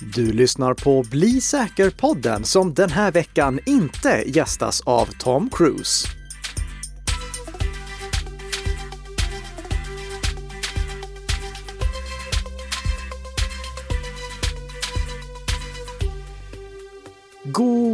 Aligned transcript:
Du 0.00 0.32
lyssnar 0.32 0.74
på 0.74 1.04
Bli 1.10 1.40
säker-podden 1.40 2.44
som 2.44 2.74
den 2.74 2.90
här 2.90 3.12
veckan 3.12 3.58
inte 3.66 4.24
gästas 4.26 4.80
av 4.80 5.06
Tom 5.18 5.50
Cruise. 5.50 6.21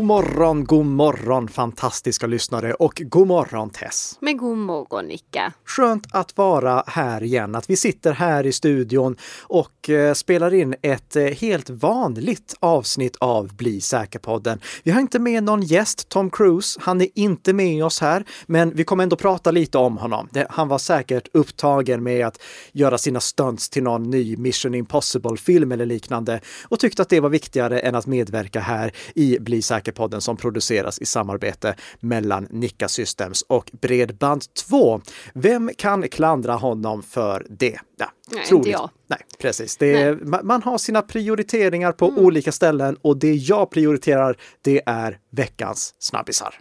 Morgon, 0.08 0.64
god 0.64 0.86
morgon 0.86 1.48
fantastiska 1.48 2.26
lyssnare 2.26 2.74
och 2.74 3.02
god 3.04 3.26
morgon 3.26 3.70
Tess! 3.70 4.18
Men 4.20 4.36
god 4.36 4.58
morgon 4.58 5.04
Nicka! 5.04 5.52
Skönt 5.64 6.06
att 6.10 6.36
vara 6.36 6.84
här 6.86 7.22
igen, 7.22 7.54
att 7.54 7.70
vi 7.70 7.76
sitter 7.76 8.12
här 8.12 8.46
i 8.46 8.52
studion 8.52 9.16
och 9.42 9.90
eh, 9.90 10.14
spelar 10.14 10.54
in 10.54 10.74
ett 10.82 11.16
eh, 11.16 11.24
helt 11.24 11.70
vanligt 11.70 12.54
avsnitt 12.60 13.16
av 13.20 13.56
Bli 13.56 13.80
säker-podden. 13.80 14.60
Vi 14.82 14.90
har 14.90 15.00
inte 15.00 15.18
med 15.18 15.44
någon 15.44 15.62
gäst, 15.62 16.08
Tom 16.08 16.30
Cruise. 16.30 16.80
Han 16.82 17.00
är 17.00 17.08
inte 17.14 17.52
med 17.52 17.84
oss 17.84 18.00
här, 18.00 18.24
men 18.46 18.74
vi 18.74 18.84
kommer 18.84 19.02
ändå 19.02 19.16
prata 19.16 19.50
lite 19.50 19.78
om 19.78 19.96
honom. 19.98 20.28
Han 20.50 20.68
var 20.68 20.78
säkert 20.78 21.28
upptagen 21.32 22.02
med 22.02 22.26
att 22.26 22.42
göra 22.72 22.98
sina 22.98 23.20
stunts 23.20 23.68
till 23.68 23.82
någon 23.82 24.10
ny 24.10 24.36
Mission 24.36 24.74
Impossible-film 24.74 25.72
eller 25.72 25.86
liknande 25.86 26.40
och 26.62 26.80
tyckte 26.80 27.02
att 27.02 27.08
det 27.08 27.20
var 27.20 27.28
viktigare 27.30 27.80
än 27.80 27.94
att 27.94 28.06
medverka 28.06 28.60
här 28.60 28.92
i 29.14 29.38
Bli 29.40 29.62
säker-podden 29.98 30.20
som 30.20 30.36
produceras 30.36 30.98
i 30.98 31.04
samarbete 31.06 31.74
mellan 32.00 32.46
Nicka 32.50 32.88
Systems 32.88 33.42
och 33.48 33.70
Bredband2. 33.80 35.00
Vem 35.34 35.70
kan 35.78 36.08
klandra 36.08 36.54
honom 36.54 37.02
för 37.02 37.46
det? 37.50 37.78
Ja, 37.98 38.06
Nej, 38.30 38.44
troligt. 38.44 38.66
inte 38.66 38.70
jag. 38.70 38.90
Nej, 39.08 39.18
precis. 39.40 39.76
Det 39.76 40.12
ma- 40.22 40.42
Man 40.42 40.62
har 40.62 40.78
sina 40.78 41.02
prioriteringar 41.02 41.92
på 41.92 42.06
olika 42.06 42.52
ställen 42.52 42.96
och 43.02 43.16
det 43.18 43.34
jag 43.34 43.70
prioriterar, 43.70 44.36
det 44.62 44.82
är 44.86 45.18
veckans 45.32 45.94
snabbisar. 45.98 46.54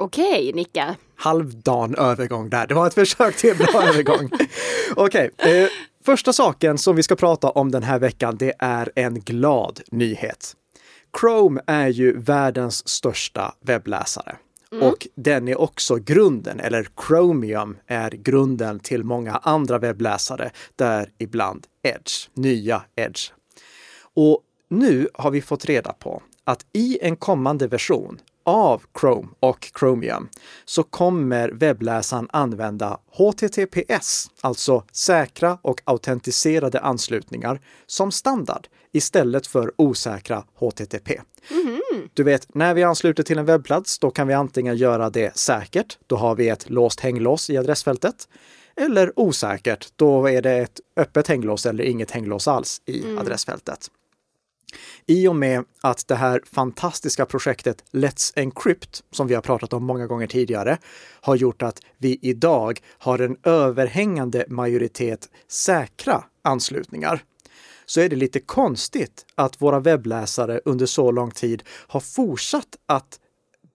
Okej 0.00 0.52
Nicka. 0.54 0.96
Halvdan 1.16 1.94
övergång 1.94 2.50
där. 2.50 2.66
Det 2.66 2.74
var 2.74 2.86
ett 2.86 2.94
försök 2.94 3.36
till 3.36 3.50
en 3.50 3.56
bra 3.56 3.82
övergång. 3.88 4.30
Okej, 4.96 5.30
eh, 5.38 5.68
första 6.04 6.32
saken 6.32 6.78
som 6.78 6.96
vi 6.96 7.02
ska 7.02 7.16
prata 7.16 7.50
om 7.50 7.70
den 7.70 7.82
här 7.82 7.98
veckan, 7.98 8.36
det 8.36 8.52
är 8.58 8.90
en 8.94 9.20
glad 9.20 9.80
nyhet. 9.90 10.54
Chrome 11.20 11.60
är 11.66 11.88
ju 11.88 12.18
världens 12.18 12.88
största 12.88 13.54
webbläsare. 13.60 14.36
Och 14.82 15.06
den 15.14 15.48
är 15.48 15.60
också 15.60 15.96
grunden, 15.96 16.60
eller 16.60 16.88
Chromium 17.06 17.76
är 17.86 18.10
grunden 18.10 18.80
till 18.80 19.04
många 19.04 19.36
andra 19.36 19.78
webbläsare, 19.78 20.50
däribland 20.76 21.66
Edge, 21.82 22.28
nya 22.34 22.82
Edge. 22.96 23.32
Och 24.14 24.42
nu 24.68 25.08
har 25.14 25.30
vi 25.30 25.42
fått 25.42 25.64
reda 25.64 25.92
på 25.92 26.22
att 26.44 26.66
i 26.72 26.98
en 27.02 27.16
kommande 27.16 27.66
version 27.66 28.20
av 28.44 28.82
Chrome 29.00 29.28
och 29.40 29.70
Chromium 29.78 30.28
så 30.64 30.82
kommer 30.82 31.48
webbläsaren 31.48 32.28
använda 32.32 32.98
HTTPS, 33.12 34.30
alltså 34.40 34.84
säkra 34.92 35.58
och 35.62 35.80
autentiserade 35.84 36.80
anslutningar, 36.80 37.60
som 37.86 38.12
standard 38.12 38.68
istället 38.92 39.46
för 39.46 39.72
osäkra 39.76 40.44
HTTP. 40.54 41.20
Du 42.14 42.22
vet, 42.22 42.54
när 42.54 42.74
vi 42.74 42.82
ansluter 42.82 43.22
till 43.22 43.38
en 43.38 43.44
webbplats, 43.44 43.98
då 43.98 44.10
kan 44.10 44.28
vi 44.28 44.34
antingen 44.34 44.76
göra 44.76 45.10
det 45.10 45.36
säkert, 45.36 45.98
då 46.06 46.16
har 46.16 46.34
vi 46.34 46.48
ett 46.48 46.70
låst 46.70 47.00
hänglås 47.00 47.50
i 47.50 47.58
adressfältet, 47.58 48.28
eller 48.76 49.12
osäkert, 49.16 49.88
då 49.96 50.28
är 50.28 50.42
det 50.42 50.58
ett 50.58 50.80
öppet 50.96 51.28
hänglås 51.28 51.66
eller 51.66 51.84
inget 51.84 52.10
hänglås 52.10 52.48
alls 52.48 52.82
i 52.86 53.16
adressfältet. 53.18 53.90
I 55.06 55.28
och 55.28 55.36
med 55.36 55.64
att 55.80 56.08
det 56.08 56.14
här 56.14 56.42
fantastiska 56.52 57.26
projektet 57.26 57.84
Let's 57.92 58.32
Encrypt, 58.36 59.02
som 59.10 59.26
vi 59.26 59.34
har 59.34 59.42
pratat 59.42 59.72
om 59.72 59.84
många 59.84 60.06
gånger 60.06 60.26
tidigare, 60.26 60.78
har 61.20 61.36
gjort 61.36 61.62
att 61.62 61.80
vi 61.98 62.18
idag 62.22 62.80
har 62.98 63.18
en 63.18 63.36
överhängande 63.42 64.44
majoritet 64.48 65.28
säkra 65.48 66.24
anslutningar 66.42 67.22
så 67.88 68.00
är 68.00 68.08
det 68.08 68.16
lite 68.16 68.40
konstigt 68.40 69.26
att 69.34 69.62
våra 69.62 69.80
webbläsare 69.80 70.60
under 70.64 70.86
så 70.86 71.10
lång 71.10 71.30
tid 71.30 71.62
har 71.68 72.00
fortsatt 72.00 72.76
att 72.86 73.20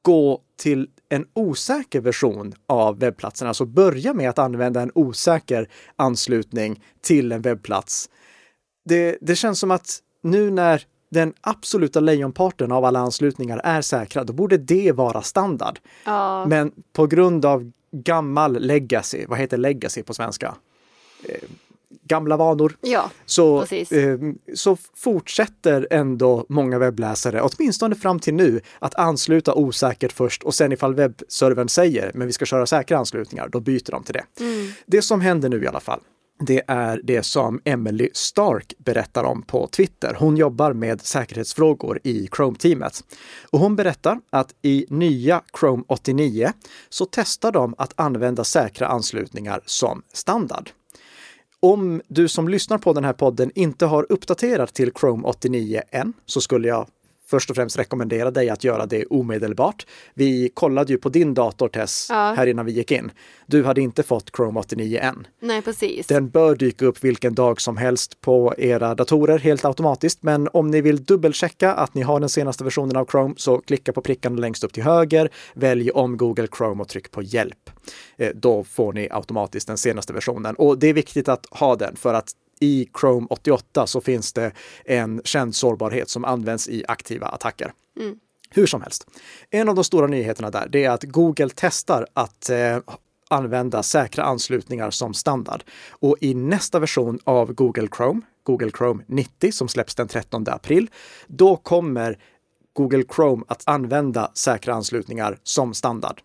gå 0.02 0.42
till 0.58 0.90
en 1.10 1.26
osäker 1.34 2.02
version 2.02 2.54
av 2.68 3.00
webbplatsen, 3.00 3.48
alltså 3.48 3.66
börja 3.66 4.14
med 4.14 4.30
att 4.30 4.40
använda 4.40 4.82
en 4.82 4.92
osäker 4.96 5.70
anslutning 5.96 6.84
till 7.02 7.32
en 7.32 7.42
webbplats. 7.42 8.10
Det, 8.86 9.18
det 9.22 9.36
känns 9.36 9.60
som 9.60 9.72
att 9.72 10.00
nu 10.22 10.52
när 10.52 10.86
den 11.10 11.34
absoluta 11.42 12.00
lejonparten 12.00 12.72
av 12.72 12.86
alla 12.86 13.00
anslutningar 13.00 13.62
är 13.64 13.82
säkra, 13.82 14.24
då 14.24 14.34
borde 14.34 14.58
det 14.58 14.92
vara 14.92 15.22
standard. 15.22 15.80
Ja, 16.06 16.46
Men 16.46 16.72
på 16.94 17.08
grund 17.08 17.46
av 17.46 17.72
gammal 17.92 18.60
legacy, 18.60 19.26
vad 19.28 19.40
heter 19.40 19.58
legacy 19.58 20.04
på 20.04 20.14
svenska? 20.14 20.56
Gamla 22.04 22.38
vanor. 22.38 22.78
ja. 22.82 23.10
Så, 23.26 23.62
eh, 23.62 24.20
så 24.54 24.78
fortsätter 24.96 25.88
ändå 25.92 26.46
många 26.50 26.80
webbläsare, 26.80 27.42
åtminstone 27.42 27.96
fram 27.96 28.20
till 28.20 28.34
nu, 28.34 28.62
att 28.80 28.96
ansluta 28.96 29.54
osäkert 29.54 30.12
först 30.12 30.44
och 30.44 30.56
sen 30.56 30.72
ifall 30.72 30.96
webbservern 30.96 31.70
säger 31.70 32.12
men 32.14 32.28
vi 32.28 32.34
ska 32.34 32.46
köra 32.46 32.66
säkra 32.66 32.98
anslutningar, 32.98 33.48
då 33.48 33.60
byter 33.60 33.92
de 33.92 34.04
till 34.04 34.14
det. 34.14 34.26
Det 34.86 35.02
som 35.02 35.22
händer 35.22 35.50
nu 35.50 35.64
i 35.64 35.68
alla 35.68 35.80
fall, 35.80 36.00
det 36.40 36.62
är 36.68 37.02
det 37.04 37.24
som 37.24 37.62
Emily 37.66 38.10
Stark 38.14 38.74
berättar 38.78 39.24
om 39.24 39.42
på 39.42 39.68
Twitter. 39.68 40.16
Hon 40.20 40.38
jobbar 40.38 40.74
med 40.74 41.02
säkerhetsfrågor 41.02 42.00
i 42.04 42.28
Chrome-teamet. 42.32 43.04
Och 43.52 43.60
hon 43.60 43.76
berättar 43.76 44.20
att 44.30 44.54
i 44.62 44.86
nya 44.90 45.42
Chrome 45.60 45.84
89 45.88 46.52
så 46.90 47.06
testar 47.12 47.52
de 47.52 47.76
att 47.78 47.94
använda 47.96 48.44
säkra 48.44 48.88
anslutningar 48.88 49.62
som 49.66 50.02
standard. 50.14 50.70
Om 51.66 52.02
du 52.08 52.28
som 52.28 52.48
lyssnar 52.48 52.78
på 52.78 52.94
den 52.94 53.04
här 53.04 53.14
podden 53.14 53.52
inte 53.56 53.86
har 53.86 54.06
uppdaterat 54.10 54.74
till 54.74 54.92
Chrome 55.00 55.28
89 55.28 55.82
än 55.92 56.14
så 56.26 56.42
skulle 56.42 56.68
jag 56.68 56.88
först 57.34 57.50
och 57.50 57.56
främst 57.56 57.80
rekommendera 57.80 58.32
dig 58.32 58.50
att 58.50 58.64
göra 58.64 58.86
det 58.86 59.06
omedelbart. 59.06 59.86
Vi 60.14 60.50
kollade 60.54 60.94
ju 60.94 60.98
på 60.98 61.10
din 61.10 61.34
dator 61.34 61.68
Tess 61.68 62.08
Ja. 62.10 62.34
här 62.38 62.48
innan 62.48 62.66
vi 62.66 62.72
gick 62.72 62.92
in. 62.92 63.12
Du 63.46 63.64
hade 63.64 63.82
inte 63.82 64.04
fått 64.04 64.36
Chrome 64.36 64.60
89 64.60 65.00
än. 65.02 65.28
Nej, 65.40 65.62
precis. 65.62 66.08
Den 66.08 66.30
bör 66.30 66.56
dyka 66.56 66.86
upp 66.86 67.04
vilken 67.04 67.34
dag 67.36 67.62
som 67.62 67.78
helst 67.78 68.22
på 68.22 68.54
era 68.58 68.96
datorer 68.96 69.40
helt 69.40 69.66
automatiskt. 69.66 70.24
Men 70.24 70.50
om 70.54 70.68
ni 70.72 70.82
vill 70.82 71.04
dubbelchecka 71.04 71.74
att 71.74 71.94
ni 71.94 72.02
har 72.02 72.20
den 72.20 72.30
senaste 72.30 72.64
versionen 72.64 72.96
av 72.98 73.06
Chrome 73.06 73.34
så 73.38 73.58
klicka 73.58 73.94
på 73.94 74.02
prickarna 74.02 74.38
längst 74.42 74.64
upp 74.64 74.74
till 74.74 74.84
höger, 74.84 75.30
välj 75.56 75.92
om 75.92 76.18
Google 76.18 76.48
Chrome 76.58 76.82
och 76.82 76.88
tryck 76.88 77.12
på 77.12 77.22
hjälp. 77.22 77.70
Eh, 78.18 78.30
Då 78.36 78.64
får 78.64 78.94
ni 78.94 79.08
automatiskt 79.12 79.68
den 79.68 79.78
senaste 79.78 80.14
versionen. 80.14 80.56
Och 80.56 80.78
det 80.80 80.88
är 80.88 80.94
viktigt 80.94 81.30
att 81.30 81.46
ha 81.52 81.76
den 81.76 81.96
för 81.96 82.14
att 82.14 82.32
i 82.60 82.90
Chrome 83.00 83.28
88 83.30 83.88
så 83.88 84.02
finns 84.02 84.34
det 84.34 84.52
en 84.86 85.22
känd 85.24 85.56
sårbarhet 85.56 86.10
som 86.10 86.26
används 86.26 86.70
i 86.70 86.84
aktiva 86.88 87.28
attacker. 87.28 87.74
Hur 88.50 88.66
som 88.66 88.82
helst. 88.82 89.08
En 89.50 89.70
av 89.70 89.76
de 89.76 89.84
stora 89.84 90.08
nyheterna 90.08 90.50
där, 90.50 90.68
det 90.70 90.84
är 90.84 90.90
att 90.90 91.04
Google 91.04 91.50
testar 91.56 92.08
att 92.14 92.50
eh, 92.50 92.78
använda 93.30 93.84
säkra 93.84 94.24
anslutningar 94.24 94.92
som 94.92 95.14
standard. 95.14 95.64
Och 95.90 96.18
i 96.22 96.34
nästa 96.34 96.80
version 96.80 97.20
av 97.24 97.54
Google 97.54 97.88
Chrome, 97.98 98.22
Google 98.44 98.72
Chrome 98.78 99.04
90 99.08 99.52
som 99.52 99.68
släpps 99.68 99.96
den 99.96 100.08
13 100.08 100.46
april, 100.48 100.90
då 101.28 101.56
kommer 101.56 102.18
Google 102.74 103.04
Chrome 103.16 103.44
att 103.48 103.64
använda 103.66 104.32
säkra 104.34 104.74
anslutningar 104.74 105.38
som 105.44 105.74
standard 105.74 106.22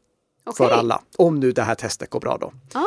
för 0.56 0.64
Okej. 0.64 0.76
alla. 0.78 1.02
Om 1.16 1.40
nu 1.40 1.52
det 1.52 1.62
här 1.62 1.74
testet 1.74 2.10
går 2.10 2.20
bra 2.20 2.38
då. 2.40 2.52
Ah, 2.72 2.82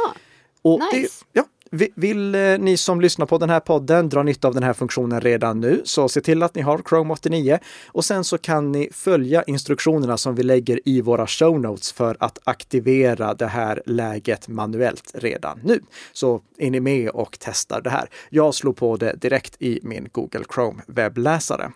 Och 0.61 0.79
det, 0.91 0.97
Nice. 0.99 1.25
ja, 1.33 1.43
vi- 1.43 1.60
vill 1.71 2.35
eh, 2.35 2.41
ni 2.59 2.77
som 2.77 3.01
lyssnar 3.01 3.25
på 3.25 3.37
den 3.37 3.49
här 3.49 3.59
podden 3.59 4.09
dra 4.09 4.23
nytta 4.23 4.47
av 4.47 4.53
den 4.53 4.63
här 4.63 4.73
funktionen 4.73 5.21
redan 5.21 5.59
nu, 5.59 5.81
så 5.83 6.09
se 6.09 6.21
till 6.21 6.43
att 6.43 6.55
ni 6.55 6.61
har 6.61 6.81
Chrome 6.89 7.13
89 7.13 7.59
och 7.87 8.05
sen 8.05 8.23
så 8.23 8.37
kan 8.37 8.71
ni 8.71 8.89
följa 8.91 9.43
instruktionerna 9.43 10.17
som 10.17 10.35
vi 10.35 10.43
lägger 10.43 10.79
i 10.85 11.01
våra 11.01 11.27
show 11.27 11.59
notes 11.59 11.91
för 11.91 12.17
att 12.19 12.39
aktivera 12.43 13.33
det 13.33 13.47
här 13.47 13.81
läget 13.85 14.47
manuellt 14.47 15.11
redan 15.13 15.59
nu. 15.63 15.81
Så 16.13 16.41
är 16.57 16.71
ni 16.71 16.79
med 16.79 17.09
och 17.09 17.37
testar 17.39 17.81
det 17.81 17.89
här. 17.89 18.09
Jag 18.29 18.55
slog 18.55 18.75
på 18.75 18.97
det 18.97 19.15
direkt 19.21 19.61
i 19.61 19.79
min 19.83 20.07
Google 20.11 20.43
Chrome 20.53 20.81
webbläsare. 20.87 21.71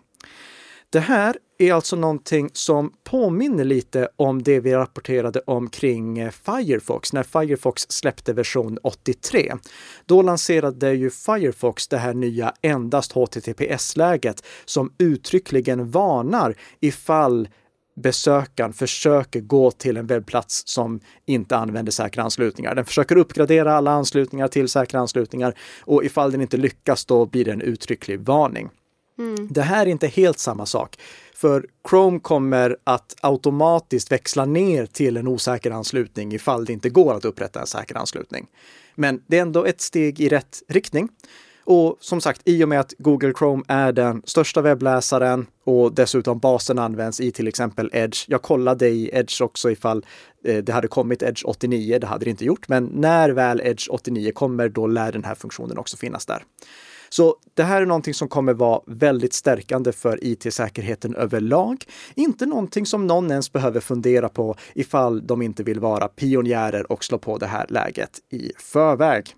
Det 0.95 1.01
här 1.01 1.35
är 1.57 1.73
alltså 1.73 1.95
någonting 1.95 2.49
som 2.53 2.93
påminner 3.03 3.63
lite 3.63 4.07
om 4.15 4.43
det 4.43 4.59
vi 4.59 4.73
rapporterade 4.73 5.41
om 5.47 5.69
kring 5.69 6.19
eh, 6.19 6.31
Firefox, 6.31 7.13
när 7.13 7.23
Firefox 7.23 7.85
släppte 7.89 8.33
version 8.33 8.77
83. 8.83 9.53
Då 10.05 10.21
lanserade 10.21 10.93
ju 10.93 11.09
Firefox 11.09 11.87
det 11.87 11.97
här 11.97 12.13
nya 12.13 12.53
endast 12.61 13.11
HTTPS-läget 13.11 14.43
som 14.65 14.93
uttryckligen 14.97 15.91
varnar 15.91 16.55
ifall 16.79 17.47
besökaren 17.95 18.73
försöker 18.73 19.39
gå 19.39 19.71
till 19.71 19.97
en 19.97 20.07
webbplats 20.07 20.63
som 20.65 20.99
inte 21.25 21.57
använder 21.57 21.91
säkra 21.91 22.23
anslutningar. 22.23 22.75
Den 22.75 22.85
försöker 22.85 23.15
uppgradera 23.15 23.73
alla 23.73 23.91
anslutningar 23.91 24.47
till 24.47 24.69
säkra 24.69 24.99
anslutningar 24.99 25.53
och 25.81 26.03
ifall 26.03 26.31
den 26.31 26.41
inte 26.41 26.57
lyckas 26.57 27.05
då 27.05 27.25
blir 27.25 27.45
det 27.45 27.51
en 27.51 27.61
uttrycklig 27.61 28.19
varning. 28.19 28.69
Mm. 29.17 29.47
Det 29.51 29.61
här 29.61 29.85
är 29.85 29.89
inte 29.89 30.07
helt 30.07 30.39
samma 30.39 30.65
sak. 30.65 30.99
För 31.35 31.65
Chrome 31.89 32.19
kommer 32.19 32.77
att 32.83 33.15
automatiskt 33.21 34.11
växla 34.11 34.45
ner 34.45 34.85
till 34.85 35.17
en 35.17 35.27
osäker 35.27 35.71
anslutning 35.71 36.33
ifall 36.33 36.65
det 36.65 36.73
inte 36.73 36.89
går 36.89 37.13
att 37.13 37.25
upprätta 37.25 37.59
en 37.59 37.67
säker 37.67 37.97
anslutning. 37.97 38.47
Men 38.95 39.21
det 39.27 39.37
är 39.37 39.41
ändå 39.41 39.65
ett 39.65 39.81
steg 39.81 40.19
i 40.19 40.29
rätt 40.29 40.63
riktning. 40.67 41.09
Och 41.65 41.97
som 41.99 42.21
sagt, 42.21 42.41
i 42.45 42.63
och 42.63 42.69
med 42.69 42.79
att 42.79 42.93
Google 42.97 43.33
Chrome 43.37 43.63
är 43.67 43.91
den 43.91 44.21
största 44.25 44.61
webbläsaren 44.61 45.47
och 45.63 45.93
dessutom 45.93 46.39
basen 46.39 46.79
används 46.79 47.19
i 47.19 47.31
till 47.31 47.47
exempel 47.47 47.89
Edge. 47.93 48.25
Jag 48.27 48.41
kollade 48.41 48.89
i 48.89 49.09
Edge 49.13 49.41
också 49.41 49.71
ifall 49.71 50.05
eh, 50.45 50.57
det 50.57 50.71
hade 50.71 50.87
kommit 50.87 51.23
Edge 51.23 51.43
89. 51.45 51.99
Det 51.99 52.07
hade 52.07 52.25
det 52.25 52.31
inte 52.31 52.45
gjort, 52.45 52.67
men 52.67 52.85
när 52.85 53.29
väl 53.29 53.61
Edge 53.63 53.87
89 53.89 54.31
kommer, 54.31 54.69
då 54.69 54.87
lär 54.87 55.11
den 55.11 55.23
här 55.23 55.35
funktionen 55.35 55.77
också 55.77 55.97
finnas 55.97 56.25
där. 56.25 56.43
Så 57.15 57.35
det 57.53 57.63
här 57.63 57.81
är 57.81 57.85
någonting 57.85 58.13
som 58.13 58.27
kommer 58.27 58.53
vara 58.53 58.81
väldigt 58.87 59.33
stärkande 59.33 59.91
för 59.91 60.19
IT-säkerheten 60.21 61.15
överlag. 61.15 61.85
Inte 62.15 62.45
någonting 62.45 62.85
som 62.85 63.07
någon 63.07 63.31
ens 63.31 63.53
behöver 63.53 63.79
fundera 63.79 64.29
på 64.29 64.55
ifall 64.73 65.27
de 65.27 65.41
inte 65.41 65.63
vill 65.63 65.79
vara 65.79 66.07
pionjärer 66.07 66.91
och 66.91 67.03
slå 67.03 67.17
på 67.17 67.37
det 67.37 67.45
här 67.45 67.65
läget 67.69 68.19
i 68.31 68.51
förväg. 68.57 69.35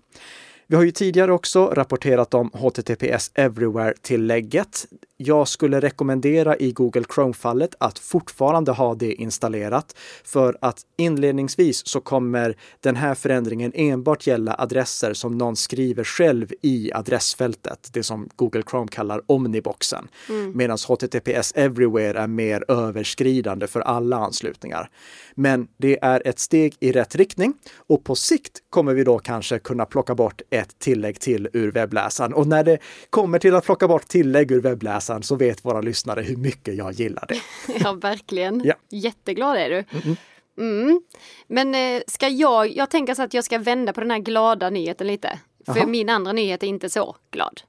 Vi 0.66 0.76
har 0.76 0.82
ju 0.82 0.90
tidigare 0.90 1.32
också 1.32 1.66
rapporterat 1.66 2.34
om 2.34 2.50
HTTPS 2.54 3.30
Everywhere-tillägget. 3.34 4.86
Jag 5.20 5.48
skulle 5.48 5.80
rekommendera 5.80 6.56
i 6.56 6.72
Google 6.72 7.04
Chrome-fallet 7.14 7.74
att 7.80 7.98
fortfarande 7.98 8.72
ha 8.72 8.94
det 8.94 9.12
installerat 9.12 9.96
för 10.24 10.56
att 10.60 10.82
inledningsvis 10.96 11.86
så 11.86 12.00
kommer 12.00 12.56
den 12.80 12.96
här 12.96 13.14
förändringen 13.14 13.72
enbart 13.74 14.26
gälla 14.26 14.56
adresser 14.58 15.14
som 15.14 15.38
någon 15.38 15.56
skriver 15.56 16.04
själv 16.04 16.52
i 16.62 16.92
adressfältet, 16.92 17.88
det 17.92 18.02
som 18.02 18.28
Google 18.36 18.62
Chrome 18.70 18.88
kallar 18.88 19.22
omniboxen. 19.26 20.08
Mm. 20.28 20.52
Medan 20.56 20.78
HTTPS 20.88 21.52
Everywhere 21.56 22.18
är 22.18 22.26
mer 22.26 22.64
överskridande 22.68 23.66
för 23.66 23.80
alla 23.80 24.16
anslutningar. 24.16 24.90
Men 25.34 25.68
det 25.76 25.98
är 26.02 26.22
ett 26.24 26.38
steg 26.38 26.74
i 26.80 26.92
rätt 26.92 27.14
riktning 27.14 27.54
och 27.76 28.04
på 28.04 28.14
sikt 28.14 28.62
kommer 28.70 28.94
vi 28.94 29.04
då 29.04 29.18
kanske 29.18 29.58
kunna 29.58 29.84
plocka 29.84 30.14
bort 30.14 30.42
ett 30.50 30.78
tillägg 30.78 31.20
till 31.20 31.48
ur 31.52 31.70
webbläsaren. 31.70 32.34
Och 32.34 32.46
när 32.46 32.64
det 32.64 32.78
kommer 33.10 33.38
till 33.38 33.54
att 33.54 33.64
plocka 33.64 33.88
bort 33.88 34.08
tillägg 34.08 34.50
ur 34.50 34.60
webbläsaren 34.60 35.07
så 35.22 35.36
vet 35.36 35.64
våra 35.64 35.80
lyssnare 35.80 36.22
hur 36.22 36.36
mycket 36.36 36.76
jag 36.76 36.92
gillar 36.92 37.24
det. 37.28 37.40
Ja, 37.80 37.92
verkligen. 37.92 38.62
Ja. 38.64 38.74
Jätteglad 38.90 39.56
är 39.56 39.70
du. 39.70 39.84
Mm. 40.04 40.16
Mm. 40.58 41.00
Men 41.46 41.74
eh, 41.74 42.02
ska 42.06 42.28
jag, 42.28 42.76
jag 42.76 42.90
tänker 42.90 43.14
så 43.14 43.22
att 43.22 43.34
jag 43.34 43.44
ska 43.44 43.58
vända 43.58 43.92
på 43.92 44.00
den 44.00 44.10
här 44.10 44.18
glada 44.18 44.70
nyheten 44.70 45.06
lite. 45.06 45.38
För 45.66 45.78
Aha. 45.78 45.86
min 45.86 46.08
andra 46.08 46.32
nyhet 46.32 46.62
är 46.62 46.66
inte 46.66 46.90
så 46.90 47.16
glad. 47.30 47.60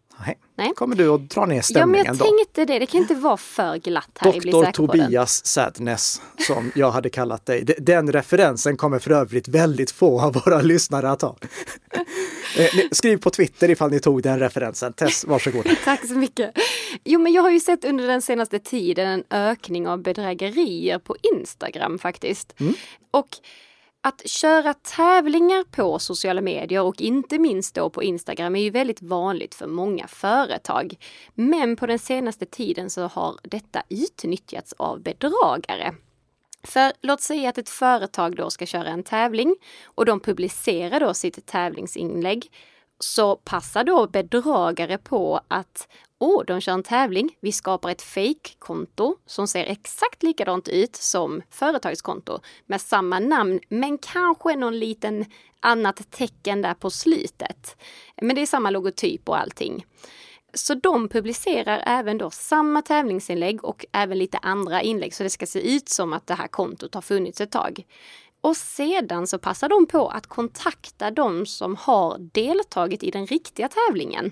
Nej. 0.56 0.74
Kommer 0.76 0.96
du 0.96 1.10
att 1.10 1.30
dra 1.30 1.46
ner 1.46 1.62
stämningen 1.62 2.06
Ja, 2.06 2.14
men 2.14 2.28
jag 2.28 2.38
tänkte 2.38 2.66
det. 2.66 2.80
Det 2.80 2.86
kan 2.86 3.02
inte 3.02 3.16
vara 3.16 3.38
för 3.38 3.78
glatt 3.78 4.18
här 4.20 4.32
Doktor 4.32 4.72
Tobias 4.72 5.46
Sadness, 5.46 6.22
som 6.48 6.72
jag 6.76 6.92
hade 6.92 7.10
kallat 7.10 7.46
dig. 7.46 7.76
Den 7.78 8.12
referensen 8.12 8.78
kommer 8.78 9.00
för 9.00 9.12
övrigt 9.12 9.48
väldigt 9.48 9.92
få 9.92 10.22
av 10.22 10.34
våra 10.34 10.62
lyssnare 10.62 11.12
att 11.12 11.22
ha. 11.22 11.36
Eh, 12.58 12.66
skriv 12.92 13.18
på 13.18 13.30
Twitter 13.30 13.70
ifall 13.70 13.92
ni 13.92 14.00
tog 14.00 14.24
den 14.24 14.40
referensen. 14.40 14.94
Tess, 14.94 15.26
varsågod. 15.26 15.68
Tack 15.84 16.08
så 16.08 16.14
mycket. 16.14 16.52
Jo, 17.04 17.20
men 17.20 17.34
jag 17.34 17.42
har 17.42 17.50
ju 17.50 17.60
sett 17.60 17.86
under 17.86 18.08
den 18.08 18.22
senaste 18.22 18.60
tiden 18.60 19.08
en 19.08 19.24
ökning 19.30 19.88
av 19.88 20.02
bedrägerier 20.02 21.00
på 21.00 21.16
Instagram 21.34 22.00
faktiskt. 22.00 22.60
Mm. 22.60 22.74
Och 23.12 23.28
att 24.02 24.30
köra 24.30 24.74
tävlingar 24.74 25.64
på 25.64 26.00
sociala 26.00 26.42
medier 26.42 26.82
och 26.82 27.02
inte 27.02 27.40
minst 27.40 27.76
då 27.76 27.90
på 27.90 28.04
Instagram 28.04 28.56
är 28.56 28.62
ju 28.62 28.70
väldigt 28.70 29.02
vanligt 29.02 29.56
för 29.56 29.68
många 29.68 30.08
företag. 30.08 30.96
Men 31.34 31.76
på 31.76 31.86
den 31.86 32.00
senaste 32.00 32.46
tiden 32.46 32.90
så 32.90 33.08
har 33.08 33.40
detta 33.44 33.84
utnyttjats 33.90 34.74
av 34.78 35.02
bedragare. 35.02 35.94
För 36.64 36.92
låt 37.02 37.22
säga 37.22 37.50
att 37.50 37.58
ett 37.58 37.70
företag 37.70 38.36
då 38.36 38.50
ska 38.50 38.66
köra 38.66 38.88
en 38.88 39.04
tävling 39.04 39.56
och 39.86 40.06
de 40.06 40.20
publicerar 40.20 41.00
då 41.00 41.14
sitt 41.14 41.46
tävlingsinlägg 41.46 42.52
så 43.00 43.36
passar 43.36 43.84
då 43.84 44.08
bedragare 44.08 44.98
på 44.98 45.42
att 45.48 45.88
åh, 46.20 46.44
de 46.46 46.62
kör 46.62 46.74
en 46.74 46.84
tävling. 46.84 47.38
Vi 47.40 47.52
skapar 47.52 47.90
ett 47.90 48.02
fake-konto 48.02 49.16
som 49.26 49.48
ser 49.48 49.66
exakt 49.66 50.24
likadant 50.24 50.68
ut 50.68 50.96
som 50.96 51.42
företagskonto 51.50 52.40
med 52.66 52.82
samma 52.82 53.20
namn, 53.20 53.60
men 53.70 53.98
kanske 53.98 54.56
någon 54.56 54.80
liten 54.80 55.26
annat 55.60 56.12
tecken 56.12 56.62
där 56.62 56.74
på 56.74 56.90
slutet. 56.90 57.78
Men 58.22 58.36
det 58.36 58.42
är 58.42 58.46
samma 58.46 58.70
logotyp 58.70 59.30
och 59.30 59.40
allting. 59.40 59.86
Så 60.54 60.74
de 60.74 61.10
publicerar 61.10 61.84
även 61.86 62.18
då 62.18 62.30
samma 62.30 62.82
tävlingsinlägg 62.82 63.64
och 63.64 63.86
även 63.92 64.18
lite 64.18 64.38
andra 64.38 64.82
inlägg 64.82 65.14
så 65.14 65.24
det 65.24 65.30
ska 65.30 65.46
se 65.46 65.76
ut 65.76 65.90
som 65.90 66.14
att 66.14 66.28
det 66.28 66.34
här 66.34 66.48
kontot 66.48 66.94
har 66.94 67.02
funnits 67.02 67.42
ett 67.42 67.52
tag. 67.52 67.84
Och 68.42 68.58
sedan 68.58 69.28
så 69.28 69.40
passar 69.40 69.70
de 69.70 69.86
på 69.86 70.10
att 70.10 70.28
kontakta 70.28 71.12
de 71.12 71.46
som 71.46 71.76
har 71.76 72.18
deltagit 72.20 73.04
i 73.04 73.12
den 73.12 73.26
riktiga 73.26 73.70
tävlingen 73.70 74.32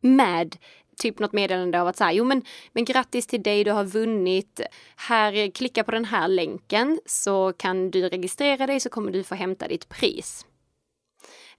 med 0.00 0.56
typ 0.96 1.18
något 1.18 1.32
meddelande 1.32 1.80
av 1.80 1.88
att 1.88 1.96
säga, 1.96 2.12
jo 2.12 2.24
men, 2.24 2.42
men 2.72 2.84
grattis 2.84 3.26
till 3.26 3.42
dig, 3.42 3.64
du 3.64 3.70
har 3.70 3.84
vunnit. 3.84 4.60
Här, 4.96 5.50
klicka 5.50 5.84
på 5.84 5.90
den 5.90 6.04
här 6.04 6.28
länken 6.28 7.00
så 7.06 7.52
kan 7.52 7.90
du 7.90 8.08
registrera 8.08 8.66
dig 8.66 8.80
så 8.80 8.88
kommer 8.88 9.12
du 9.12 9.24
få 9.24 9.34
hämta 9.34 9.68
ditt 9.68 9.88
pris. 9.88 10.46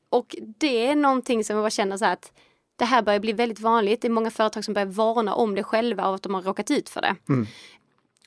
Och 0.10 0.36
det 0.40 0.86
är 0.86 0.96
någonting 0.96 1.44
som 1.44 1.56
jag 1.56 1.64
bara 1.64 1.70
känner 1.70 1.98
så 1.98 2.06
här 2.06 2.14
att 2.14 2.34
det 2.76 2.86
här 2.86 3.02
börjar 3.02 3.20
bli 3.20 3.34
väldigt 3.34 3.60
vanligt. 3.60 4.02
Det 4.02 4.08
är 4.08 4.10
många 4.10 4.32
företag 4.32 4.66
som 4.66 4.74
börjar 4.74 4.86
varna 4.86 5.36
om 5.36 5.56
det 5.56 5.64
själva 5.64 6.04
av 6.04 6.14
att 6.14 6.24
de 6.24 6.34
har 6.34 6.42
råkat 6.42 6.72
ut 6.72 6.90
för 6.90 7.02
det. 7.02 7.16
Mm. 7.30 7.48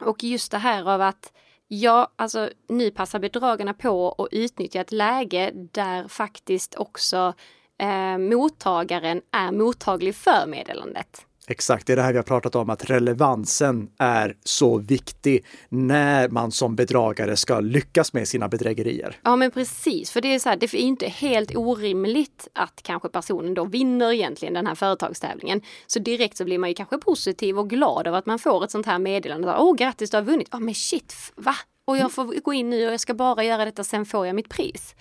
Och 0.01 0.25
just 0.25 0.51
det 0.51 0.59
här 0.59 0.91
av 0.91 1.01
att 1.01 1.33
Ja, 1.69 2.13
alltså 2.17 2.51
nu 2.69 2.91
passar 2.91 3.19
bedragarna 3.19 3.75
på 3.75 4.13
att 4.19 4.29
utnyttja 4.33 4.81
ett 4.81 4.93
läge 4.93 5.51
där 5.55 6.09
faktiskt 6.09 6.75
också 6.75 7.35
eh, 7.81 8.19
mottagaren 8.19 9.21
är 9.33 9.53
mottaglig 9.53 10.15
för 10.15 10.47
meddelandet. 10.47 11.27
Exakt, 11.47 11.87
det 11.87 11.93
är 11.93 11.97
det 11.97 12.03
här 12.03 12.13
vi 12.13 12.19
har 12.19 12.23
pratat 12.23 12.55
om, 12.55 12.71
att 12.71 12.91
relevansen 12.91 13.89
är 13.99 14.37
så 14.45 14.79
viktig 14.79 15.45
när 15.69 16.29
man 16.29 16.53
som 16.53 16.77
bedragare 16.77 17.37
ska 17.37 17.61
lyckas 17.61 18.13
med 18.13 18.29
sina 18.29 18.49
bedrägerier. 18.49 19.17
Ja 19.23 19.37
men 19.37 19.51
precis, 19.51 20.11
för 20.11 20.21
det 20.21 20.35
är 20.35 20.39
så 20.39 20.49
här, 20.49 20.57
det 20.57 20.75
är 20.75 20.77
inte 20.77 21.07
helt 21.07 21.57
orimligt 21.57 22.49
att 22.53 22.81
kanske 22.83 23.09
personen 23.09 23.55
då 23.55 23.65
vinner 23.65 24.13
egentligen 24.13 24.55
den 24.55 24.67
här 24.67 24.75
företagstävlingen. 24.75 25.61
Så 25.87 25.99
direkt 25.99 26.37
så 26.37 26.45
blir 26.45 26.59
man 26.59 26.69
ju 26.69 26.75
kanske 26.75 26.99
positiv 26.99 27.59
och 27.59 27.71
glad 27.71 28.09
av 28.09 28.15
att 28.15 28.27
man 28.27 28.39
får 28.39 28.65
ett 28.65 28.71
sånt 28.71 28.87
här 28.87 28.99
meddelande. 28.99 29.57
Åh 29.59 29.75
grattis, 29.75 30.11
du 30.11 30.17
har 30.17 30.25
vunnit! 30.25 30.49
Ja 30.51 30.59
men 30.59 30.75
shit, 30.75 31.15
va? 31.37 31.55
Och 31.85 31.97
jag 31.97 32.13
får 32.13 32.41
gå 32.41 32.53
in 32.53 32.71
nu 32.71 32.87
och 32.87 32.93
jag 32.93 33.01
ska 33.01 33.15
bara 33.15 33.45
göra 33.45 33.65
detta, 33.65 33.85
sen 33.85 34.07
får 34.07 34.27
jag 34.27 34.37
mitt 34.37 34.49
pris. 34.49 34.95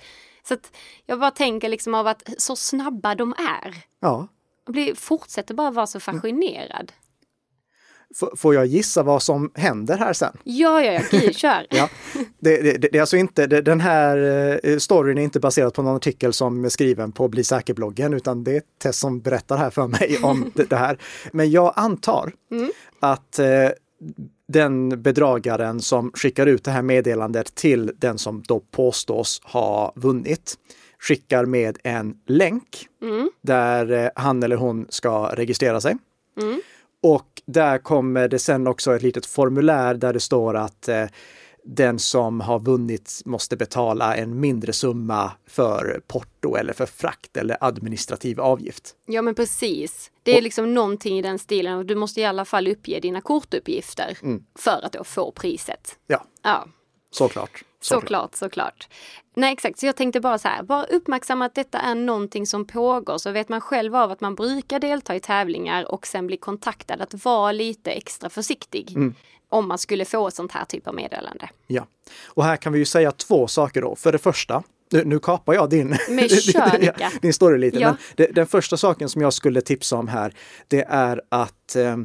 Så 0.48 0.54
att 0.54 0.72
jag 1.06 1.20
bara 1.20 1.32
tänker 1.32 1.70
liksom 1.70 1.96
av 1.96 2.08
att 2.08 2.30
så 2.38 2.56
snabba 2.56 3.16
de 3.16 3.34
är. 3.34 3.76
Ja. 4.00 4.28
Jag 4.66 4.74
blir, 4.74 4.96
fortsätter 4.96 5.54
bara 5.54 5.72
vara 5.72 5.88
så 5.88 6.00
fascinerad. 6.00 6.92
F 8.22 8.30
får 8.38 8.56
jag 8.56 8.66
gissa 8.66 9.04
vad 9.04 9.24
som 9.24 9.52
händer 9.56 9.98
här 9.98 10.14
sen? 10.14 10.38
Ja, 10.44 10.82
ja, 10.82 10.92
ja, 10.92 11.02
gud, 11.12 11.36
kör! 11.38 11.68
ja. 11.70 11.90
Det, 12.40 12.62
det, 12.62 12.78
det, 12.78 12.98
är 12.98 13.02
alltså 13.02 13.18
inte, 13.18 13.48
det, 13.48 13.62
den 13.62 13.82
här 13.82 14.18
eh, 14.64 14.78
storyn 14.78 15.18
är 15.18 15.22
inte 15.22 15.40
baserad 15.40 15.74
på 15.74 15.82
någon 15.82 15.96
artikel 15.96 16.34
som 16.34 16.66
är 16.66 16.70
skriven 16.70 17.12
på 17.12 17.28
Bli 17.28 17.44
säker-bloggen, 17.44 18.14
utan 18.14 18.44
det 18.44 18.56
är 18.56 18.62
Tess 18.82 19.00
som 19.00 19.22
berättar 19.22 19.58
här 19.58 19.70
för 19.70 19.88
mig 19.88 20.20
om 20.24 20.52
det, 20.70 20.76
här. 20.76 20.98
Men 21.32 21.52
jag 21.52 21.74
antar 21.76 22.34
mm. 22.52 22.72
att 23.00 23.40
eh, 23.40 23.70
den 24.54 25.02
bedragaren 25.02 25.82
som 25.82 26.12
skickar 26.12 26.48
ut 26.48 26.64
det 26.64 26.72
här 26.72 26.82
meddelandet 26.82 27.56
till 27.56 27.92
den 27.98 28.18
som 28.18 28.44
då 28.48 28.60
påstås 28.60 29.42
ha 29.44 29.94
vunnit 29.96 30.58
skickar 31.00 31.46
med 31.46 31.78
en 31.84 32.16
länk 32.28 32.88
mm. 33.02 33.30
där 33.42 33.92
eh, 33.92 34.10
han 34.16 34.44
eller 34.44 34.56
hon 34.56 34.86
ska 34.90 35.28
registrera 35.34 35.82
sig. 35.82 35.98
Mm. 36.42 36.62
Och 37.04 37.42
där 37.46 37.78
kommer 37.78 38.28
det 38.28 38.40
sen 38.40 38.68
också 38.68 38.96
ett 38.96 39.02
litet 39.02 39.26
formulär 39.26 39.94
där 39.94 40.14
det 40.14 40.20
står 40.20 40.56
att 40.56 40.88
eh, 40.88 41.06
den 41.66 42.00
som 42.00 42.42
har 42.42 42.60
vunnit 42.60 43.22
måste 43.26 43.58
betala 43.58 44.16
en 44.16 44.40
mindre 44.40 44.74
summa 44.74 45.32
för 45.48 46.02
porto 46.08 46.56
eller 46.56 46.74
för 46.74 46.86
frakt 46.86 47.38
eller 47.38 47.58
administrativ 47.62 48.40
avgift. 48.40 48.96
Ja 49.06 49.22
men 49.22 49.36
precis. 49.36 50.12
Det 50.24 50.38
är 50.38 50.42
liksom 50.42 50.74
någonting 50.74 51.20
i 51.20 51.22
den 51.22 51.40
stilen. 51.40 51.88
Du 51.88 51.96
måste 51.96 52.22
i 52.22 52.26
alla 52.26 52.46
fall 52.46 52.68
uppge 52.68 53.00
dina 53.00 53.22
kortuppgifter 53.22 54.18
mm. 54.22 54.44
för 54.56 54.86
att 54.86 54.92
då 54.92 55.04
få 55.04 55.32
priset. 55.32 55.98
Ja, 56.08 56.26
ja. 56.42 56.68
såklart. 57.12 57.64
Såklart, 57.82 58.36
såklart. 58.36 58.88
Nej 59.36 59.54
exakt, 59.54 59.80
så 59.80 59.86
jag 59.86 59.96
tänkte 59.96 60.20
bara 60.20 60.38
så 60.38 60.48
här, 60.48 60.64
bara 60.64 60.84
uppmärksamma 60.84 61.46
att 61.46 61.56
detta 61.56 61.80
är 61.80 61.96
någonting 61.96 62.48
som 62.48 62.66
pågår 62.66 63.18
så 63.18 63.32
vet 63.32 63.50
man 63.50 63.62
själv 63.62 63.96
av 63.96 64.12
att 64.12 64.22
man 64.22 64.36
brukar 64.36 64.80
delta 64.80 65.16
i 65.16 65.20
tävlingar 65.20 65.92
och 65.92 66.08
sen 66.08 66.28
bli 66.28 66.38
kontaktad 66.38 67.02
att 67.02 67.26
vara 67.26 67.52
lite 67.52 67.92
extra 67.92 68.30
försiktig. 68.30 68.92
Mm 68.96 69.16
om 69.54 69.68
man 69.68 69.78
skulle 69.78 70.06
få 70.06 70.28
ett 70.28 70.34
sånt 70.36 70.52
här 70.52 70.66
typ 70.66 70.88
av 70.88 70.96
meddelande. 70.96 71.50
Ja, 71.68 71.86
och 72.26 72.44
här 72.44 72.58
kan 72.58 72.74
vi 72.74 72.80
ju 72.80 72.86
säga 72.86 73.12
två 73.12 73.48
saker 73.48 73.82
då. 73.82 73.96
För 73.96 74.12
det 74.12 74.18
första, 74.18 74.64
Nu, 74.92 75.04
nu 75.06 75.20
kapar 75.20 75.54
jag 75.54 75.70
din, 75.70 75.98
Men 76.10 76.30
kör, 76.30 76.80
Nika. 76.80 77.12
din 77.22 77.34
story 77.34 77.58
lite. 77.58 77.80
Ja. 77.80 77.88
Men 77.88 77.98
det, 78.16 78.36
den 78.36 78.48
första 78.48 78.78
saken 78.78 79.10
som 79.10 79.22
jag 79.22 79.34
skulle 79.34 79.62
tipsa 79.62 79.96
om 79.98 80.08
här, 80.08 80.34
det 80.68 80.86
är 80.90 81.22
att 81.30 81.76
eh, 81.76 81.98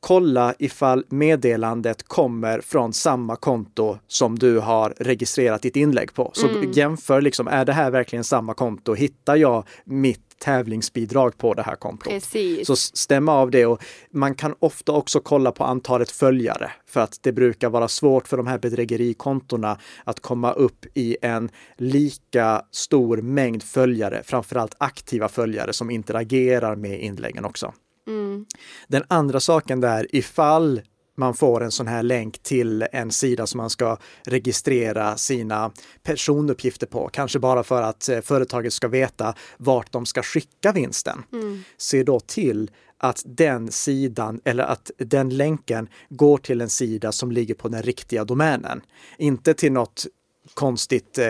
kolla 0.00 0.54
ifall 0.58 1.04
meddelandet 1.08 2.02
kommer 2.08 2.60
från 2.60 2.92
samma 2.92 3.36
konto 3.36 3.98
som 4.06 4.38
du 4.38 4.58
har 4.58 4.94
registrerat 5.00 5.62
ditt 5.62 5.76
inlägg 5.76 6.14
på. 6.14 6.30
Så 6.34 6.48
Mm. 6.48 6.72
jämför 6.72 7.20
liksom, 7.20 7.48
är 7.48 7.64
det 7.64 7.72
här 7.72 7.90
verkligen 7.90 8.24
samma 8.24 8.54
konto? 8.54 8.94
Hittar 8.94 9.36
jag 9.36 9.64
mitt 9.84 10.23
tävlingsbidrag 10.38 11.38
på 11.38 11.54
det 11.54 11.62
här 11.62 11.76
kontot? 11.76 12.08
Precis. 12.08 12.66
Så 12.66 12.76
stämma 12.76 13.32
av 13.32 13.50
det 13.50 13.66
och 13.66 13.82
man 14.10 14.34
kan 14.34 14.54
ofta 14.58 14.92
också 14.92 15.20
kolla 15.20 15.52
på 15.52 15.64
antalet 15.64 16.10
följare 16.10 16.72
för 16.86 17.00
att 17.00 17.18
det 17.22 17.32
brukar 17.32 17.70
vara 17.70 17.88
svårt 17.88 18.28
för 18.28 18.36
de 18.36 18.46
här 18.46 18.58
bedrägerikontona 18.58 19.78
att 20.04 20.20
komma 20.20 20.52
upp 20.52 20.86
i 20.94 21.16
en 21.22 21.50
lika 21.76 22.62
stor 22.70 23.16
mängd 23.16 23.62
följare, 23.62 24.22
framförallt 24.24 24.74
aktiva 24.78 25.28
följare 25.28 25.72
som 25.72 25.90
interagerar 25.90 26.76
med 26.76 27.02
inläggen 27.02 27.44
också. 27.44 27.72
Mm. 28.06 28.46
Den 28.88 29.02
andra 29.08 29.40
saken 29.40 29.80
där, 29.80 30.06
ifall 30.10 30.80
man 31.16 31.34
får 31.34 31.62
en 31.62 31.70
sån 31.70 31.86
här 31.86 32.02
länk 32.02 32.38
till 32.38 32.86
en 32.92 33.10
sida 33.10 33.46
som 33.46 33.58
man 33.58 33.70
ska 33.70 33.98
registrera 34.24 35.16
sina 35.16 35.72
personuppgifter 36.02 36.86
på, 36.86 37.08
kanske 37.12 37.38
bara 37.38 37.62
för 37.62 37.82
att 37.82 38.08
eh, 38.08 38.20
företaget 38.20 38.72
ska 38.72 38.88
veta 38.88 39.34
vart 39.56 39.92
de 39.92 40.06
ska 40.06 40.22
skicka 40.22 40.72
vinsten. 40.72 41.22
Mm. 41.32 41.64
Se 41.76 42.02
då 42.02 42.20
till 42.20 42.70
att 42.98 43.22
den 43.26 43.72
sidan 43.72 44.40
eller 44.44 44.64
att 44.64 44.90
den 44.98 45.28
länken 45.28 45.88
går 46.08 46.38
till 46.38 46.60
en 46.60 46.70
sida 46.70 47.12
som 47.12 47.32
ligger 47.32 47.54
på 47.54 47.68
den 47.68 47.82
riktiga 47.82 48.24
domänen. 48.24 48.80
Inte 49.18 49.54
till 49.54 49.72
något 49.72 50.06
konstigt, 50.54 51.18
eh, 51.18 51.26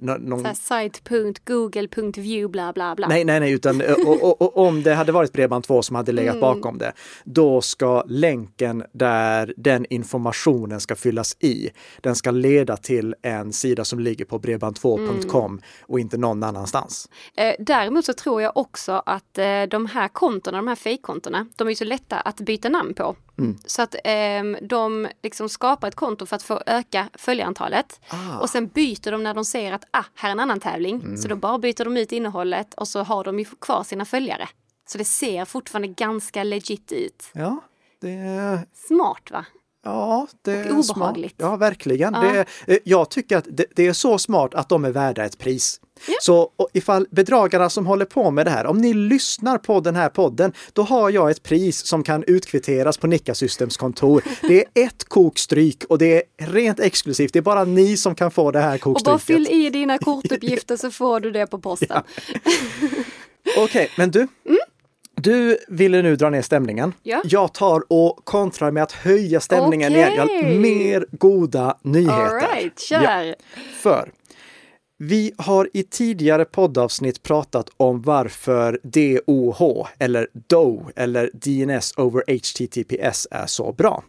nå- 0.00 0.16
någon, 0.20 0.54
site.google.view 0.54 2.48
bla 2.48 2.72
bla 2.72 2.94
bla. 2.94 3.08
Nej, 3.08 3.24
nej, 3.24 3.40
nej, 3.40 3.52
utan 3.52 3.80
eh, 3.80 3.92
och, 4.06 4.22
och, 4.22 4.42
och, 4.42 4.56
om 4.66 4.82
det 4.82 4.94
hade 4.94 5.12
varit 5.12 5.32
Bredband2 5.32 5.82
som 5.82 5.96
hade 5.96 6.12
legat 6.12 6.34
Mm. 6.34 6.40
bakom 6.40 6.78
det, 6.78 6.92
då 7.24 7.60
ska 7.60 8.02
länken 8.06 8.84
där 8.92 9.54
den 9.56 9.86
informationen 9.90 10.80
ska 10.80 10.96
fyllas 10.96 11.36
i, 11.40 11.70
den 12.00 12.16
ska 12.16 12.30
leda 12.30 12.76
till 12.76 13.14
en 13.22 13.52
sida 13.52 13.84
som 13.84 14.00
ligger 14.00 14.24
på 14.24 14.38
bredband2.com 14.38 15.44
Mm. 15.52 15.62
och 15.82 16.00
inte 16.00 16.16
någon 16.16 16.42
annanstans. 16.42 17.08
Eh, 17.36 17.54
däremot 17.58 18.04
så 18.04 18.12
tror 18.12 18.42
jag 18.42 18.56
också 18.56 19.02
att 19.06 19.38
eh, 19.38 19.62
de 19.70 19.86
här 19.86 20.08
kontona, 20.08 20.56
de 20.56 20.68
här 20.68 20.74
fejkkontona, 20.74 21.46
de 21.56 21.68
är 21.68 21.74
så 21.74 21.84
lätta 21.84 22.16
att 22.20 22.40
byta 22.40 22.68
namn 22.68 22.94
på. 22.94 23.16
Mm. 23.38 23.58
Så 23.66 23.82
att 23.82 23.94
ehm, 24.04 24.56
de 24.62 25.08
liksom 25.22 25.48
skapar 25.48 25.88
ett 25.88 25.94
konto 25.94 26.26
för 26.26 26.36
att 26.36 26.42
få 26.42 26.62
öka 26.66 27.08
följarantalet. 27.14 28.00
Ah. 28.08 28.38
Och 28.38 28.50
sen 28.50 28.66
byter 28.66 29.10
de 29.10 29.22
när 29.22 29.34
de 29.34 29.44
ser 29.44 29.72
att 29.72 29.84
ah, 29.90 30.04
här 30.14 30.28
är 30.28 30.32
en 30.32 30.40
annan 30.40 30.60
tävling. 30.60 30.96
Mm. 30.96 31.16
Så 31.16 31.28
då 31.28 31.36
bara 31.36 31.58
byter 31.58 31.84
de 31.84 31.96
ut 31.96 32.12
innehållet 32.12 32.74
och 32.74 32.88
så 32.88 33.02
har 33.02 33.24
de 33.24 33.38
ju 33.38 33.44
kvar 33.60 33.82
sina 33.84 34.04
följare. 34.04 34.48
Så 34.88 34.98
det 34.98 35.04
ser 35.04 35.44
fortfarande 35.44 35.88
ganska 35.88 36.42
legit 36.44 36.92
ut. 36.92 37.24
Ja, 37.32 37.60
det, 38.00 38.60
Smart 38.88 39.30
va? 39.30 39.44
ja, 39.84 40.26
det 40.42 40.52
är 40.52 40.78
Och 40.78 40.84
smart. 40.84 40.96
obehagligt. 40.96 41.34
Ja, 41.38 41.56
verkligen. 41.56 42.14
Ja. 42.14 42.20
Det, 42.20 42.46
eh, 42.74 42.78
jag 42.84 43.10
tycker 43.10 43.36
att 43.36 43.46
det, 43.50 43.64
det 43.76 43.86
är 43.86 43.92
så 43.92 44.18
smart 44.18 44.54
att 44.54 44.68
de 44.68 44.84
är 44.84 44.90
värda 44.90 45.24
ett 45.24 45.38
pris. 45.38 45.80
Ja. 46.06 46.14
Så 46.20 46.50
och 46.56 46.68
ifall 46.72 47.06
bedragarna 47.10 47.70
som 47.70 47.86
håller 47.86 48.04
på 48.04 48.30
med 48.30 48.46
det 48.46 48.50
här, 48.50 48.66
om 48.66 48.78
ni 48.78 48.94
lyssnar 48.94 49.58
på 49.58 49.80
den 49.80 49.96
här 49.96 50.08
podden, 50.08 50.52
då 50.72 50.82
har 50.82 51.10
jag 51.10 51.30
ett 51.30 51.42
pris 51.42 51.86
som 51.86 52.02
kan 52.02 52.24
utkvitteras 52.26 52.98
på 52.98 53.06
Nicka 53.06 53.34
Systems 53.34 53.76
kontor. 53.76 54.22
Det 54.42 54.64
är 54.74 54.86
ett 54.86 55.04
kokstryk 55.04 55.84
och 55.88 55.98
det 55.98 56.16
är 56.16 56.46
rent 56.46 56.80
exklusivt. 56.80 57.32
Det 57.32 57.38
är 57.38 57.42
bara 57.42 57.64
ni 57.64 57.96
som 57.96 58.14
kan 58.14 58.30
få 58.30 58.50
det 58.50 58.60
här 58.60 58.74
Och 58.74 58.80
kokstryket. 58.80 59.04
bara 59.12 59.18
fyll 59.18 59.46
i 59.50 59.70
dina 59.70 59.98
kortuppgifter 59.98 60.76
så 60.76 60.90
får 60.90 61.20
du 61.20 61.30
det 61.30 61.46
på 61.46 61.58
posten. 61.58 62.02
Okej, 63.56 63.90
men 63.96 64.10
du. 64.10 64.28
Du 65.20 65.58
ville 65.68 66.02
nu 66.02 66.16
dra 66.16 66.30
ner 66.30 66.42
stämningen. 66.42 66.92
Ja. 67.02 67.22
Jag 67.24 67.54
tar 67.54 67.82
och 67.88 68.20
kontrar 68.24 68.70
med 68.70 68.82
att 68.82 68.92
höja 68.92 69.40
stämningen 69.40 69.92
igen. 69.92 70.12
Jag 70.16 70.22
har 70.22 70.38
Okej. 70.38 70.58
mer 70.58 71.06
goda 71.12 71.78
nyheter. 71.82 72.12
All 72.14 72.40
right, 72.40 72.80
kör! 72.80 73.34
För 73.82 74.10
vi 74.98 75.32
har 75.38 75.68
i 75.72 75.82
tidigare 75.82 76.44
poddavsnitt 76.44 77.22
pratat 77.22 77.70
om 77.76 78.02
varför 78.02 78.80
DOH 78.82 79.88
eller 79.98 80.28
DO 80.32 80.90
eller 80.96 81.30
DNS 81.34 81.94
over 81.96 82.22
HTTPS 82.26 83.28
är 83.30 83.46
så 83.46 83.72
bra. 83.72 84.04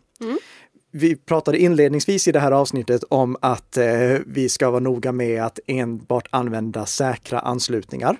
Vi 0.91 1.15
pratade 1.15 1.58
inledningsvis 1.58 2.27
i 2.27 2.31
det 2.31 2.39
här 2.39 2.51
avsnittet 2.51 3.03
om 3.10 3.38
att 3.41 3.77
eh, 3.77 4.17
vi 4.25 4.50
ska 4.50 4.69
vara 4.69 4.79
noga 4.79 5.12
med 5.12 5.43
att 5.43 5.60
enbart 5.67 6.27
använda 6.29 6.86
säkra 6.86 7.39
anslutningar. 7.39 8.17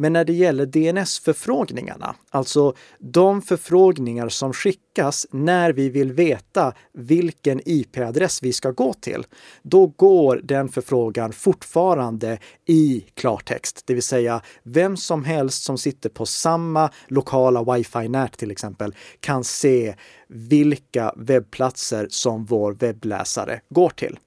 Men 0.00 0.12
när 0.12 0.24
det 0.24 0.32
gäller 0.32 0.66
DNS-förfrågningarna, 0.66 2.14
alltså 2.30 2.74
de 2.98 3.42
förfrågningar 3.42 4.28
som 4.28 4.52
skickas 4.52 5.26
när 5.30 5.72
vi 5.72 5.88
vill 5.88 6.12
veta 6.12 6.72
vilken 6.92 7.60
IP-adress 7.64 8.42
vi 8.42 8.52
ska 8.52 8.70
gå 8.70 8.92
till, 8.92 9.26
då 9.62 9.86
går 9.86 10.40
den 10.44 10.68
förfrågan 10.68 11.32
fortfarande 11.32 12.38
i 12.66 13.04
klartext. 13.14 13.82
Det 13.86 13.94
vill 13.94 14.02
säga, 14.02 14.42
vem 14.62 14.96
som 14.96 15.24
helst 15.24 15.64
som 15.64 15.78
sitter 15.78 16.08
på 16.08 16.26
samma 16.26 16.90
lokala 17.08 17.62
wifi-nät 17.62 18.36
till 18.36 18.50
exempel 18.50 18.94
kan 19.20 19.44
se 19.44 19.94
vilka 20.28 21.14
webbplatser 21.16 22.06
som 22.10 22.44
vår 22.44 22.72
webbläsare 22.72 23.60
går 23.68 23.90
till. 23.90 24.18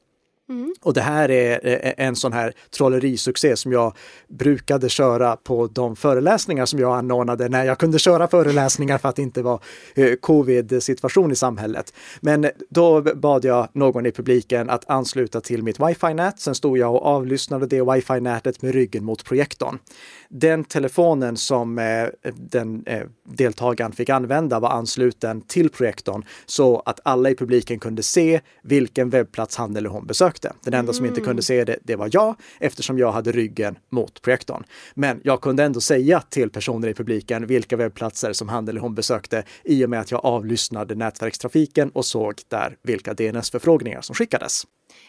Mm. 0.50 0.74
Och 0.82 0.94
det 0.94 1.02
här 1.02 1.32
är 1.32 1.94
en 1.98 2.16
sån 2.16 2.34
här 2.34 2.54
trollerisuccé 2.78 3.56
som 3.56 3.72
jag 3.72 3.94
brukade 4.30 4.90
köra 4.90 5.36
på 5.36 5.68
de 5.68 5.96
föreläsningar 5.96 6.66
som 6.66 6.80
jag 6.80 6.98
anordnade 6.98 7.50
när 7.50 7.66
jag 7.66 7.78
kunde 7.78 8.00
köra 8.00 8.28
föreläsningar 8.28 8.98
för 8.98 9.10
att 9.10 9.16
det 9.16 9.22
inte 9.22 9.42
var 9.42 9.60
eh, 9.96 10.14
covid-situation 10.16 11.32
i 11.32 11.36
samhället. 11.36 11.94
Men 12.22 12.50
då 12.70 13.02
bad 13.02 13.46
jag 13.46 13.68
någon 13.74 14.06
i 14.06 14.12
publiken 14.12 14.70
att 14.70 14.90
ansluta 14.90 15.42
till 15.42 15.64
mitt 15.64 15.80
wifi-nät. 15.80 16.40
Sen 16.40 16.56
stod 16.56 16.78
jag 16.78 16.96
och 16.96 17.06
avlyssnade 17.06 17.66
det 17.66 17.82
wifi-nätet 17.82 18.62
med 18.62 18.74
ryggen 18.74 19.06
mot 19.06 19.26
projektorn. 19.26 19.80
Den 20.30 20.64
telefonen 20.64 21.38
som 21.38 21.80
eh, 21.80 22.08
den 22.34 22.84
eh, 22.86 23.02
deltagaren 23.24 23.92
fick 23.92 24.10
använda 24.10 24.60
var 24.60 24.70
ansluten 24.70 25.42
till 25.42 25.70
projektorn 25.70 26.26
så 26.46 26.80
att 26.86 27.00
alla 27.04 27.30
i 27.30 27.36
publiken 27.36 27.80
kunde 27.80 28.04
se 28.04 28.42
vilken 28.64 29.10
webbplats 29.10 29.56
han 29.56 29.76
eller 29.76 29.90
hon 29.90 30.08
besökte. 30.08 30.33
Den 30.42 30.74
enda 30.74 30.94
som 30.94 31.06
inte 31.06 31.22
kunde 31.22 31.42
se 31.42 31.64
det, 31.64 31.78
det 31.84 31.96
var 31.96 32.10
jag 32.12 32.36
eftersom 32.60 32.98
jag 32.98 33.12
hade 33.12 33.32
ryggen 33.32 33.78
mot 33.90 34.22
projektorn. 34.22 34.64
Men 34.94 35.22
jag 35.24 35.42
kunde 35.42 35.64
ändå 35.64 35.82
säga 35.82 36.22
till 36.30 36.50
personer 36.50 36.88
i 36.88 36.94
publiken 36.94 37.48
vilka 37.48 37.78
webbplatser 37.78 38.34
som 38.34 38.50
han 38.50 38.68
eller 38.68 38.80
hon 38.82 38.96
besökte 38.96 39.44
i 39.64 39.86
och 39.86 39.90
med 39.90 40.00
att 40.00 40.12
jag 40.12 40.26
avlyssnade 40.26 40.96
nätverkstrafiken 40.96 41.90
och 41.90 42.06
såg 42.06 42.34
där 42.48 42.78
vilka 42.82 43.14
DNS-förfrågningar 43.14 44.02
som 44.02 44.16
skickades. 44.16 44.64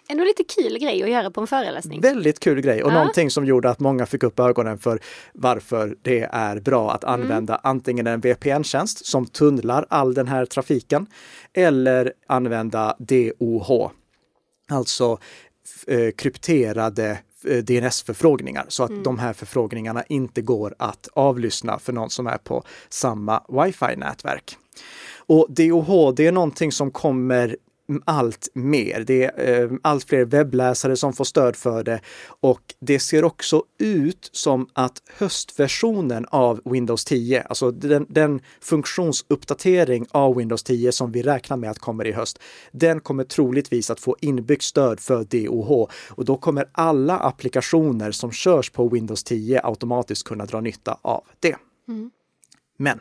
Ändå 0.08 0.24
lite 0.24 0.44
kul 0.44 0.78
grej 0.78 1.02
att 1.02 1.10
göra 1.10 1.30
på 1.30 1.40
en 1.40 1.46
föreläsning. 1.46 2.00
Väldigt 2.00 2.40
kul 2.40 2.60
grej 2.60 2.82
och 2.82 2.90
Ja. 2.90 2.94
någonting 2.94 3.30
som 3.30 3.44
gjorde 3.46 3.70
att 3.70 3.80
många 3.80 4.06
fick 4.06 4.22
upp 4.22 4.40
ögonen 4.40 4.78
för 4.78 4.98
varför 5.34 5.96
det 6.02 6.28
är 6.32 6.60
bra 6.60 6.92
att 6.92 7.04
använda 7.04 7.60
antingen 7.62 8.06
en 8.06 8.20
VPN-tjänst 8.20 9.06
som 9.06 9.26
tunnlar 9.26 9.86
all 9.90 10.14
den 10.14 10.28
här 10.28 10.46
trafiken 10.46 11.06
eller 11.52 12.12
använda 12.26 12.96
DOH, 12.98 13.90
alltså 14.70 15.18
eh, 15.86 16.10
krypterade 16.10 17.18
eh, 17.44 17.64
DNS-förfrågningar 17.64 18.66
så 18.68 18.82
att 18.82 19.04
de 19.04 19.18
här 19.18 19.32
förfrågningarna 19.32 20.04
inte 20.08 20.42
går 20.42 20.74
att 20.78 21.08
avlyssna 21.12 21.78
för 21.78 21.92
någon 21.92 22.10
som 22.10 22.26
är 22.26 22.38
på 22.38 22.64
samma 22.88 23.42
wifi-nätverk. 23.48 24.56
Och 25.26 25.46
DOH, 25.50 26.14
det 26.14 26.26
är 26.26 26.32
någonting 26.32 26.72
som 26.72 26.90
kommer 26.90 27.56
allt 28.04 28.48
mer. 28.54 29.04
Det 29.06 29.24
är 29.24 29.62
eh, 29.62 29.70
allt 29.82 30.04
fler 30.04 30.24
webbläsare 30.24 30.96
som 30.96 31.12
får 31.12 31.24
stöd 31.24 31.56
för 31.56 31.84
det 31.84 32.00
och 32.26 32.74
det 32.80 32.98
ser 32.98 33.24
också 33.24 33.62
ut 33.78 34.30
som 34.32 34.68
att 34.72 35.02
höstversionen 35.16 36.26
av 36.28 36.60
Windows 36.64 37.04
10, 37.04 37.42
alltså 37.42 37.70
den, 37.70 38.06
den 38.08 38.40
funktionsuppdatering 38.60 40.06
av 40.10 40.36
Windows 40.36 40.62
10 40.62 40.92
som 40.92 41.12
vi 41.12 41.22
räknar 41.22 41.56
med 41.56 41.70
att 41.70 41.78
kommer 41.78 42.06
i 42.06 42.12
höst, 42.12 42.38
den 42.72 43.00
kommer 43.00 43.24
troligtvis 43.24 43.90
att 43.90 44.00
få 44.00 44.16
inbyggt 44.20 44.62
stöd 44.62 45.00
för 45.00 45.24
DOH 45.24 45.88
och 46.08 46.24
då 46.24 46.36
kommer 46.36 46.68
alla 46.72 47.18
applikationer 47.18 48.10
som 48.10 48.32
körs 48.32 48.70
på 48.70 48.88
Windows 48.88 49.24
10 49.24 49.60
automatiskt 49.64 50.24
kunna 50.24 50.46
dra 50.46 50.60
nytta 50.60 50.98
av 51.02 51.24
det. 51.40 51.56
Men 52.76 53.00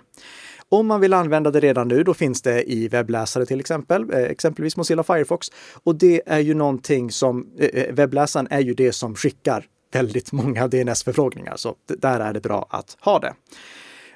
om 0.74 0.88
man 0.88 1.01
vill 1.01 1.13
använda 1.13 1.51
det 1.51 1.60
redan 1.60 1.88
nu, 1.88 2.03
då 2.03 2.13
finns 2.13 2.42
det 2.42 2.72
i 2.72 2.88
webbläsare 2.88 3.46
till 3.46 3.60
exempel, 3.60 4.13
eh, 4.13 4.20
exempelvis 4.20 4.77
Mozilla 4.77 5.03
Firefox. 5.03 5.48
Och 5.84 5.96
det 5.96 6.22
är 6.25 6.39
ju 6.39 6.53
någonting 6.53 7.12
som, 7.12 7.48
eh, 7.60 7.68
eh, 7.68 7.94
webbläsaren 7.94 8.48
är 8.50 8.60
ju 8.60 8.74
det 8.74 8.92
som 8.92 9.15
skickar 9.15 9.65
väldigt 9.94 10.32
många 10.32 10.68
DNS-förfrågningar, 10.68 11.56
så 11.56 11.75
där 11.88 12.20
är 12.20 12.34
det 12.34 12.42
bra 12.42 12.68
att 12.70 12.98
ha 13.00 13.20
det. 13.20 13.34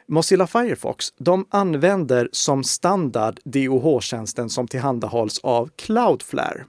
Mozilla 0.07 0.47
Firefox, 0.47 1.05
de 1.17 1.45
använder 1.49 2.29
som 2.31 2.63
standard 2.63 3.39
DOH-tjänsten 3.45 4.49
som 4.49 4.67
tillhandahålls 4.67 5.39
av 5.43 5.69
Cloudflare. 5.75 6.65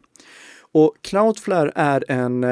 Och 0.73 0.95
Cloudflare 1.03 1.73
är 1.75 2.05
en, 2.11 2.45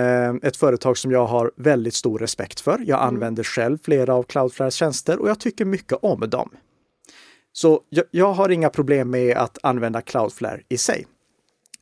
ett 0.43 0.57
företag 0.57 0.99
som 0.99 1.11
jag 1.13 1.27
har 1.27 1.53
väldigt 1.57 1.95
stor 1.95 2.19
respekt 2.19 2.61
för. 2.61 2.79
Jag 2.87 3.03
mm. 3.03 3.15
använder 3.15 3.43
själv 3.43 3.79
flera 3.83 4.15
av 4.15 4.23
Cloudflares 4.23 4.75
tjänster 4.75 5.19
och 5.19 5.29
jag 5.29 5.41
tycker 5.41 5.65
mycket 5.65 5.99
om 6.03 6.31
dem. 6.31 6.51
Så 7.57 7.81
jag, 7.89 8.05
jag 8.11 8.33
har 8.33 8.49
inga 8.49 8.71
problem 8.71 9.11
med 9.11 9.37
att 9.37 9.59
använda 9.63 10.01
Cloudflare 10.01 10.61
i 10.69 10.79
sig. 10.79 11.07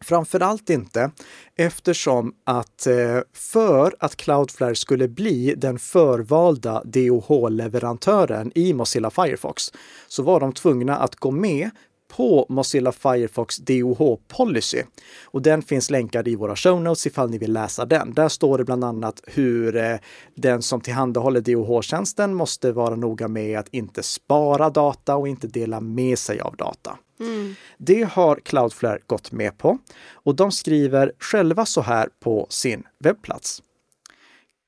Framförallt 0.04 0.70
inte 0.70 1.10
eftersom 1.56 2.34
att 2.44 2.86
eh, 2.86 3.20
för 3.32 3.94
att 3.98 4.16
Cloudflare 4.16 4.74
skulle 4.74 5.08
bli 5.08 5.54
den 5.56 5.78
förvalda 5.78 6.82
DOH-leverantören 6.84 8.52
i 8.54 8.74
Mozilla 8.74 9.10
Firefox 9.10 9.72
så 10.08 10.22
var 10.22 10.40
de 10.40 10.52
tvungna 10.52 10.96
att 10.96 11.16
gå 11.16 11.30
med 11.30 11.70
på 12.16 12.46
Mozilla 12.48 12.92
Firefox 12.92 13.56
DOH 13.56 14.18
Policy. 14.28 14.82
Och 15.24 15.42
den 15.42 15.62
finns 15.62 15.90
länkad 15.90 16.28
i 16.28 16.36
våra 16.36 16.56
show 16.56 16.82
notes 16.82 17.06
ifall 17.06 17.30
ni 17.30 17.38
vill 17.38 17.52
läsa 17.52 17.84
den. 17.84 18.14
Där 18.14 18.28
står 18.28 18.58
det 18.58 18.64
bland 18.64 18.84
annat 18.84 19.20
hur 19.26 19.76
eh, 19.76 19.96
den 20.34 20.62
som 20.62 20.80
tillhandahåller 20.80 21.40
DOH-tjänsten 21.40 22.34
måste 22.34 22.72
vara 22.72 22.96
noga 22.96 23.28
med 23.28 23.58
att 23.58 23.68
inte 23.68 24.02
spara 24.02 24.70
data 24.70 25.16
och 25.16 25.28
inte 25.28 25.46
dela 25.46 25.80
med 25.80 26.18
sig 26.18 26.40
av 26.40 26.56
data. 26.56 26.98
Mm. 27.20 27.54
Det 27.78 28.02
har 28.02 28.36
Cloudflare 28.36 28.98
gått 29.06 29.32
med 29.32 29.58
på 29.58 29.78
och 30.12 30.34
de 30.34 30.52
skriver 30.52 31.12
själva 31.18 31.66
så 31.66 31.80
här 31.80 32.08
på 32.20 32.46
sin 32.50 32.82
webbplats. 32.98 33.62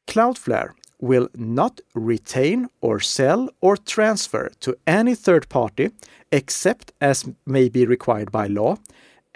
Cloudflare 0.06 0.70
will 0.98 1.28
not 1.34 1.80
retain 1.94 2.68
or 2.80 3.00
sell 3.00 3.48
or 3.60 3.76
transfer 3.76 4.50
to 4.60 4.76
any 4.86 5.14
third 5.14 5.48
party 5.48 5.90
except 6.32 6.92
as 7.00 7.28
may 7.44 7.68
be 7.68 7.86
required 7.86 8.32
by 8.32 8.46
law 8.46 8.76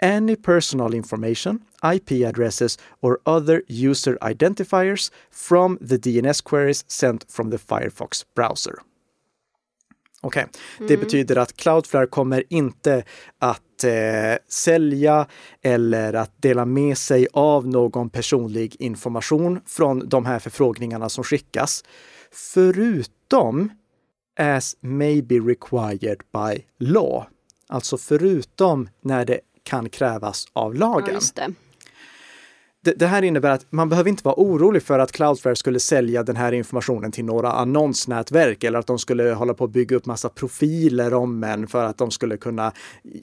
any 0.01 0.35
personal 0.35 0.93
information, 0.93 1.63
IP 1.83 2.23
addresses, 2.25 2.77
or 3.01 3.19
other 3.25 3.63
user 3.67 4.17
identifiers 4.21 5.11
from 5.29 5.77
the 5.79 5.99
DNS 5.99 6.43
queries 6.43 6.83
sent 6.87 7.25
from 7.29 7.51
the 7.51 7.57
Firefox 7.57 8.25
browser. 8.35 8.81
Okej, 10.23 10.45
okay. 10.49 10.61
mm. 10.77 10.87
det 10.87 10.97
betyder 10.97 11.35
att 11.35 11.57
Cloudflare 11.57 12.07
kommer 12.07 12.43
inte 12.49 13.03
att 13.39 13.83
eh, 13.83 13.91
sälja 14.47 15.27
eller 15.61 16.13
att 16.13 16.41
dela 16.41 16.65
med 16.65 16.97
sig 16.97 17.27
av 17.33 17.67
någon 17.67 18.09
personlig 18.09 18.75
information 18.79 19.61
från 19.65 20.09
de 20.09 20.25
här 20.25 20.39
förfrågningarna 20.39 21.09
som 21.09 21.23
skickas. 21.23 21.83
Förutom 22.31 23.69
as 24.39 24.77
may 24.81 25.21
be 25.21 25.35
required 25.35 26.17
by 26.33 26.65
law. 26.79 27.25
Alltså 27.67 27.97
förutom 27.97 28.89
när 29.01 29.25
det 29.25 29.39
kan 29.63 29.89
krävas 29.89 30.45
av 30.53 30.75
lagen. 30.75 31.19
Ja, 31.35 31.47
det, 32.83 32.91
det, 32.91 33.07
här 33.07 33.21
innebär 33.21 33.49
att 33.49 33.65
man 33.69 33.89
behöver 33.89 34.09
inte 34.09 34.23
vara 34.23 34.35
orolig 34.35 34.83
för 34.83 34.99
att 34.99 35.11
Cloudflare 35.11 35.55
skulle 35.55 35.79
sälja 35.79 36.23
den 36.23 36.35
här 36.35 36.51
informationen 36.51 37.11
till 37.11 37.25
några 37.25 37.51
annonsnätverk 37.51 38.63
eller 38.63 38.79
att 38.79 38.87
de 38.87 38.99
skulle 38.99 39.31
hålla 39.33 39.53
på 39.53 39.63
att 39.63 39.71
bygga 39.71 39.95
upp 39.95 40.05
massa 40.05 40.29
profiler 40.29 41.13
om 41.13 41.43
en 41.43 41.67
för 41.67 41.85
att 41.85 41.97
de 41.97 42.11
skulle 42.11 42.37
kunna 42.37 42.71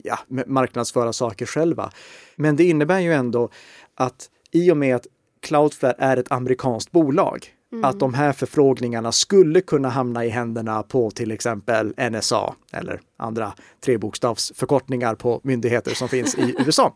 ja, 0.03 0.19
marknadsföra 0.47 1.13
saker 1.13 1.45
själva. 1.45 1.91
Men 2.35 2.55
det 2.55 2.63
innebär 2.63 2.99
ju 2.99 3.13
ändå 3.13 3.49
att 3.95 4.29
i 4.51 4.71
och 4.71 4.77
med 4.77 4.95
att 4.95 5.07
Cloudflare 5.41 5.95
är 5.97 6.17
ett 6.17 6.31
amerikanskt 6.31 6.91
bolag, 6.91 7.53
mm. 7.71 7.85
att 7.85 7.99
de 7.99 8.13
här 8.13 8.33
förfrågningarna 8.33 9.11
skulle 9.11 9.61
kunna 9.61 9.89
hamna 9.89 10.25
i 10.25 10.29
händerna 10.29 10.83
på 10.83 11.11
till 11.11 11.31
exempel 11.31 11.93
NSA 12.11 12.55
eller 12.71 13.01
andra 13.17 13.53
trebokstavsförkortningar 13.85 15.15
på 15.15 15.39
myndigheter 15.43 15.95
som 15.95 16.09
finns 16.09 16.35
i 16.37 16.55
USA. 16.65 16.93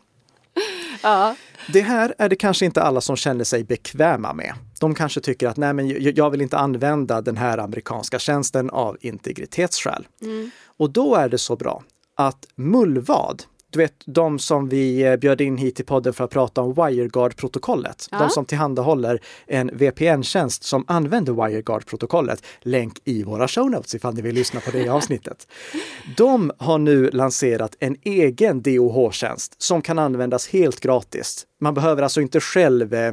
Ja. 1.02 1.36
Det 1.72 1.80
här 1.80 2.14
är 2.18 2.28
det 2.28 2.36
kanske 2.36 2.64
inte 2.64 2.82
alla 2.82 3.00
som 3.00 3.16
känner 3.16 3.44
sig 3.44 3.64
bekväma 3.64 4.32
med. 4.32 4.54
De 4.80 4.94
kanske 4.94 5.20
tycker 5.20 5.48
att 5.48 5.56
nej, 5.56 5.72
men 5.72 6.14
jag 6.14 6.30
vill 6.30 6.40
inte 6.40 6.58
använda 6.58 7.20
den 7.20 7.36
här 7.36 7.58
amerikanska 7.58 8.18
tjänsten 8.18 8.70
av 8.70 8.96
integritetsskäl. 9.00 10.06
Mm. 10.22 10.50
Och 10.76 10.90
då 10.90 11.14
är 11.14 11.28
det 11.28 11.38
så 11.38 11.56
bra 11.56 11.82
att 12.16 12.46
Mullvad, 12.54 13.42
du 13.74 13.78
vet 13.78 13.94
de 14.06 14.38
som 14.38 14.68
vi 14.68 15.02
eh, 15.02 15.16
bjöd 15.16 15.40
in 15.40 15.56
hit 15.56 15.76
till 15.76 15.84
podden 15.84 16.12
för 16.12 16.24
att 16.24 16.30
prata 16.30 16.60
om 16.60 16.74
WireGuard-protokollet. 16.74 18.08
Ja. 18.10 18.18
De 18.18 18.30
som 18.30 18.44
tillhandahåller 18.44 19.20
en 19.46 19.70
VPN-tjänst 19.74 20.64
som 20.64 20.84
använder 20.86 21.32
WireGuard-protokollet. 21.32 22.44
Länk 22.60 22.98
i 23.04 23.22
våra 23.22 23.48
show 23.48 23.70
notes 23.70 23.94
ifall 23.94 24.14
ni 24.14 24.22
vill 24.22 24.34
lyssna 24.34 24.60
på 24.60 24.70
det 24.70 24.88
avsnittet. 24.88 25.48
De 26.16 26.52
har 26.58 26.78
nu 26.78 27.10
lanserat 27.10 27.76
en 27.80 27.96
egen 28.02 28.62
DOH-tjänst 28.62 29.62
som 29.62 29.82
kan 29.82 29.98
användas 29.98 30.48
helt 30.48 30.80
gratis. 30.80 31.46
Man 31.60 31.74
behöver 31.74 32.02
alltså 32.02 32.20
inte 32.20 32.40
själv 32.40 32.94
Eh, 32.94 33.12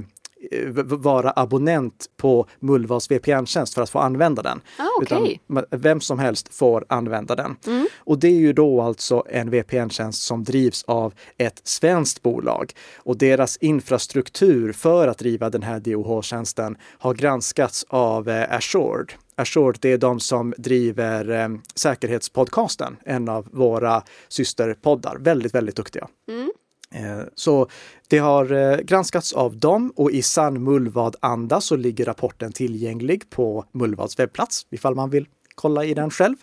vara 0.85 1.33
abonnent 1.35 2.05
på 2.17 2.47
Mulvas 2.59 3.11
VPN-tjänst 3.11 3.73
för 3.73 3.81
att 3.81 3.89
få 3.89 3.99
använda 3.99 4.41
den. 4.41 4.61
Ah, 4.77 5.01
okay. 5.01 5.37
Utan 5.49 5.65
vem 5.71 6.01
som 6.01 6.19
helst 6.19 6.55
får 6.55 6.85
använda 6.89 7.35
den. 7.35 7.55
Mm. 7.67 7.87
Och 7.97 8.19
det 8.19 8.27
är 8.27 8.39
ju 8.39 8.53
då 8.53 8.81
alltså 8.81 9.23
en 9.29 9.49
VPN-tjänst 9.49 10.23
som 10.23 10.43
drivs 10.43 10.83
av 10.83 11.13
ett 11.37 11.61
svenskt 11.63 12.21
bolag. 12.21 12.73
Och 12.97 13.17
deras 13.17 13.57
infrastruktur 13.57 14.73
för 14.73 15.07
att 15.07 15.17
driva 15.17 15.49
den 15.49 15.63
här 15.63 15.79
DOH-tjänsten 15.79 16.77
har 16.99 17.13
granskats 17.13 17.85
av 17.89 18.29
eh, 18.29 18.55
Assured. 18.55 19.13
Assured, 19.35 19.77
det 19.81 19.91
är 19.91 19.97
de 19.97 20.19
som 20.19 20.53
driver 20.57 21.29
eh, 21.29 21.49
Säkerhetspodcasten, 21.75 22.97
en 23.05 23.29
av 23.29 23.47
våra 23.51 24.03
systerpoddar. 24.27 25.17
Väldigt, 25.19 25.55
väldigt 25.55 25.75
duktiga. 25.75 26.07
Mm. 26.29 26.51
Eh, 26.91 27.21
så 27.35 27.67
det 28.07 28.17
har 28.17 28.51
eh, 28.51 28.77
granskats 28.77 29.33
av 29.33 29.57
dem 29.57 29.93
och 29.95 30.11
i 30.11 30.21
sann 30.21 30.63
Mullvad-anda 30.63 31.61
så 31.61 31.75
ligger 31.75 32.05
rapporten 32.05 32.51
tillgänglig 32.51 33.29
på 33.29 33.65
Mullvads 33.71 34.19
webbplats 34.19 34.67
ifall 34.69 34.95
man 34.95 35.09
vill 35.09 35.27
kolla 35.55 35.85
i 35.85 35.93
den 35.93 36.09
själv. 36.09 36.35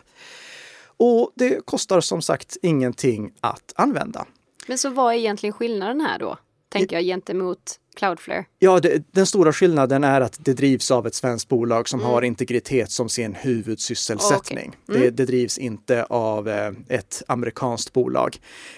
Och 0.97 1.33
det 1.35 1.67
kostar 1.67 2.01
som 2.01 2.23
sagt 2.23 2.57
ingenting 2.63 3.33
att 3.41 3.73
använda. 3.77 4.27
Men 4.67 4.79
så 4.79 4.91
vad 4.91 5.15
är 5.15 5.19
egentligen 5.19 5.53
skillnaden 5.53 6.01
här 6.01 6.19
då? 6.19 6.39
Tänker 6.69 6.97
jag 6.97 7.05
gentemot 7.05 7.81
Cloudflare? 7.99 8.45
Ja, 8.59 8.81
det, 8.81 9.03
den 9.13 9.27
stora 9.27 9.53
skillnaden 9.53 10.05
är 10.05 10.21
att 10.21 10.39
det 10.45 10.53
drivs 10.53 10.91
av 10.91 11.07
ett 11.07 11.15
svenskt 11.15 11.49
bolag 11.49 11.89
som 11.89 12.01
mm. 12.01 12.13
har 12.13 12.23
integritet 12.23 12.91
som 12.91 13.09
sin 13.09 13.35
huvudsysselsättning. 13.35 14.69
Okay. 14.69 14.97
Mm. 14.97 15.03
Det, 15.03 15.11
det, 15.11 15.27
drivs 15.27 15.59
inte 15.59 16.05
av 16.05 16.49
eh, 16.49 16.73
ett 16.89 17.23
amerikanskt 17.29 17.93
bolag. 17.93 18.37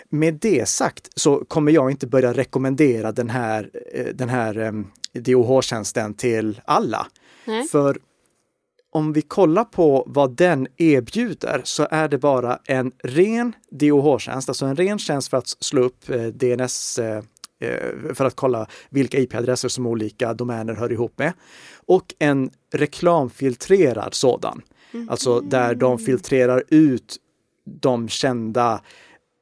Med 0.09 0.35
det 0.35 0.69
sagt 0.69 1.09
så 1.15 1.45
kommer 1.45 1.73
jag 1.73 1.91
inte 1.91 2.07
börja 2.07 2.33
rekommendera 2.33 3.13
den 3.13 3.31
här, 3.31 3.71
eh, 3.95 4.07
den 4.07 4.29
här 4.29 4.59
eh, 4.59 4.73
DOH-tjänsten 5.13 6.15
till 6.15 6.61
alla. 6.65 7.07
Nej. 7.45 7.69
För 7.69 7.99
om 8.93 9.13
vi 9.13 9.23
kollar 9.23 9.65
på 9.65 10.05
vad 10.07 10.37
den 10.37 10.67
erbjuder 10.77 11.61
så 11.65 11.89
är 11.91 12.09
det 12.09 12.19
bara 12.19 12.59
en 12.65 12.93
ren 13.05 13.53
DOH-tjänst, 13.71 14.49
alltså 14.49 14.67
en 14.67 14.77
ren 14.77 14.99
tjänst 14.99 15.31
för 15.31 15.37
att 15.37 15.49
slå 15.49 15.83
upp 15.83 16.05
DNS 16.33 16.99
Eh, 16.99 17.23
för 18.15 18.25
att 18.25 18.37
kolla 18.37 18.67
vilka 18.91 19.19
IP-adresser 19.19 19.69
som 19.69 19.87
olika 19.87 20.35
domäner 20.35 20.75
hör 20.75 20.93
ihop 20.93 21.19
med. 21.19 21.33
Och 21.87 22.15
en 22.19 22.51
reklamfiltrerad 22.73 24.15
sådan. 24.15 24.63
Mm. 24.93 25.09
Alltså 25.09 25.41
där 25.41 25.75
de 25.75 25.99
filtrerar 25.99 26.63
ut 26.69 27.17
de 27.65 28.09
kända 28.09 28.81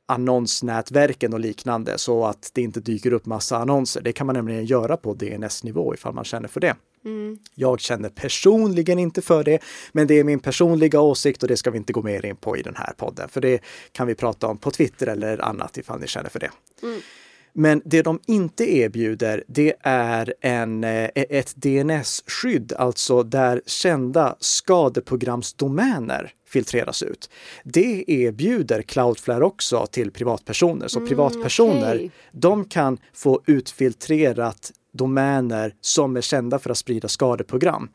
annonsnätverken 0.06 1.34
och 1.34 1.40
liknande 1.40 1.98
så 1.98 2.24
att 2.24 2.50
det 2.54 2.62
inte 2.62 2.80
dyker 2.80 3.12
upp 3.12 3.26
massa 3.26 3.56
annonser. 3.56 4.00
Det 4.00 4.12
kan 4.12 4.26
man 4.26 4.36
nämligen 4.36 4.64
göra 4.64 4.96
på 4.96 5.14
DNS-nivå 5.14 5.94
ifall 5.94 6.14
man 6.14 6.24
känner 6.24 6.48
för 6.48 6.60
det. 6.60 6.76
Mm. 7.04 7.38
Jag 7.54 7.80
känner 7.80 8.08
personligen 8.08 8.98
inte 8.98 9.22
för 9.22 9.44
det, 9.44 9.58
men 9.92 10.06
det 10.06 10.14
är 10.14 10.24
min 10.24 10.40
personliga 10.40 11.00
åsikt 11.00 11.42
och 11.42 11.48
det 11.48 11.56
ska 11.56 11.70
vi 11.70 11.78
inte 11.78 11.92
gå 11.92 12.02
mer 12.02 12.26
in 12.26 12.36
på 12.36 12.56
i 12.56 12.62
den 12.62 12.76
här 12.76 12.92
podden, 12.96 13.28
för 13.28 13.40
det 13.40 13.60
kan 13.92 14.06
vi 14.06 14.14
prata 14.14 14.46
om 14.46 14.58
på 14.58 14.70
Twitter 14.70 15.06
eller 15.06 15.44
annat 15.44 15.78
ifall 15.78 16.00
ni 16.00 16.06
känner 16.06 16.30
för 16.30 16.40
det. 16.40 16.50
Mm. 16.82 17.00
Men 17.58 17.82
det 17.84 18.02
de 18.02 18.20
inte 18.26 18.76
erbjuder, 18.76 19.44
det 19.48 19.74
är 19.80 20.34
en, 20.40 20.84
eh, 20.84 21.10
ett 21.14 21.56
DNS-skydd, 21.56 22.72
alltså 22.76 23.22
där 23.22 23.62
kända 23.66 24.36
skadeprogramsdomäner 24.40 26.32
filtreras 26.48 27.02
ut. 27.02 27.30
Det 27.64 28.04
erbjuder 28.06 28.82
Cloudflare 28.82 29.44
också 29.44 29.86
till 29.86 30.10
privatpersoner. 30.10 30.88
Så 30.88 30.98
mm, 30.98 31.08
privatpersoner, 31.08 31.94
okay. 31.94 32.10
de 32.32 32.64
kan 32.64 32.98
få 33.14 33.40
utfiltrerat 33.46 34.72
domäner 34.92 35.74
som 35.80 36.16
är 36.16 36.20
kända 36.20 36.58
för 36.58 36.70
att 36.70 36.78
sprida 36.78 37.08
skadeprogram. 37.08 37.88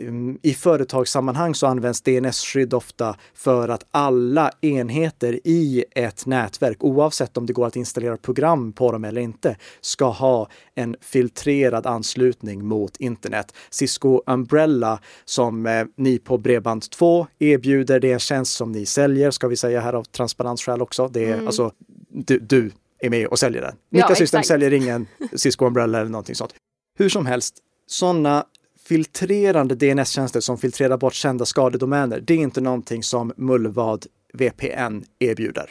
Ehm, 0.00 0.38
I 0.42 0.54
företagssammanhang 0.54 1.54
så 1.54 1.66
används 1.66 2.02
DNS-skydd 2.02 2.74
ofta 2.74 3.16
för 3.34 3.68
att 3.68 3.86
alla 3.90 4.50
enheter 4.60 5.40
i 5.44 5.84
ett 5.90 6.26
nätverk, 6.26 6.84
oavsett 6.84 7.36
om 7.36 7.46
det 7.46 7.52
går 7.52 7.66
att 7.66 7.76
installera 7.76 8.16
program 8.16 8.72
på 8.72 8.92
dem 8.92 9.04
eller 9.04 9.20
inte, 9.20 9.56
ska 9.80 10.04
ha 10.04 10.48
en 10.74 10.96
filtrerad 11.00 11.86
anslutning 11.86 12.66
mot 12.66 12.96
internet. 12.96 13.54
Cisco 13.70 14.22
Umbrella 14.26 15.00
som 15.24 15.66
eh, 15.66 15.86
ni 15.96 16.18
på 16.18 16.38
Bredband2 16.38 17.26
erbjuder, 17.38 18.00
det 18.00 18.08
är 18.08 18.14
en 18.14 18.18
tjänst 18.18 18.56
som 18.56 18.72
ni 18.72 18.86
säljer, 18.86 19.30
ska 19.30 19.48
vi 19.48 19.56
säga 19.56 19.80
här 19.80 19.92
av 19.92 20.04
transparensskäl 20.04 20.82
också. 20.82 21.08
Det 21.08 21.24
är 21.24 21.34
mm. 21.34 21.46
alltså 21.46 21.72
du, 22.08 22.38
du 22.38 22.70
är 22.98 23.10
med 23.10 23.26
och 23.26 23.38
säljer 23.38 23.62
den. 23.62 23.74
Ja, 23.90 24.04
Nika 24.04 24.14
System 24.14 24.42
säljer 24.42 24.72
ingen 24.72 25.06
Cisco 25.36 25.66
Umbrella 25.66 26.00
eller 26.00 26.10
någonting 26.10 26.34
sånt. 26.34 26.54
Hur 26.98 27.08
som 27.08 27.26
helst, 27.26 27.54
sådana 27.86 28.44
filtrerande 28.86 29.74
DNS-tjänster 29.74 30.40
som 30.40 30.58
filtrerar 30.58 30.96
bort 30.96 31.14
kända 31.14 31.44
skadedomäner, 31.44 32.20
det 32.20 32.34
är 32.34 32.38
inte 32.38 32.60
någonting 32.60 33.02
som 33.02 33.32
Mullvad 33.36 34.06
VPN 34.32 35.04
erbjuder. 35.18 35.70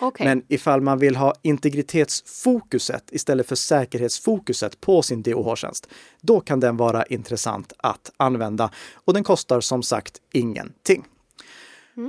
Okej. 0.00 0.26
Men 0.26 0.42
ifall 0.48 0.80
man 0.80 0.98
vill 0.98 1.16
ha 1.16 1.34
integritetsfokuset 1.42 3.04
istället 3.10 3.48
för 3.48 3.56
säkerhetsfokuset 3.56 4.80
på 4.80 5.02
sin 5.02 5.22
DOH-tjänst, 5.22 5.88
då 6.20 6.40
kan 6.40 6.60
den 6.60 6.76
vara 6.76 7.04
intressant 7.04 7.72
att 7.76 8.10
använda. 8.16 8.70
Och 8.94 9.14
den 9.14 9.24
kostar 9.24 9.60
som 9.60 9.82
sagt 9.82 10.20
ingenting. 10.32 11.04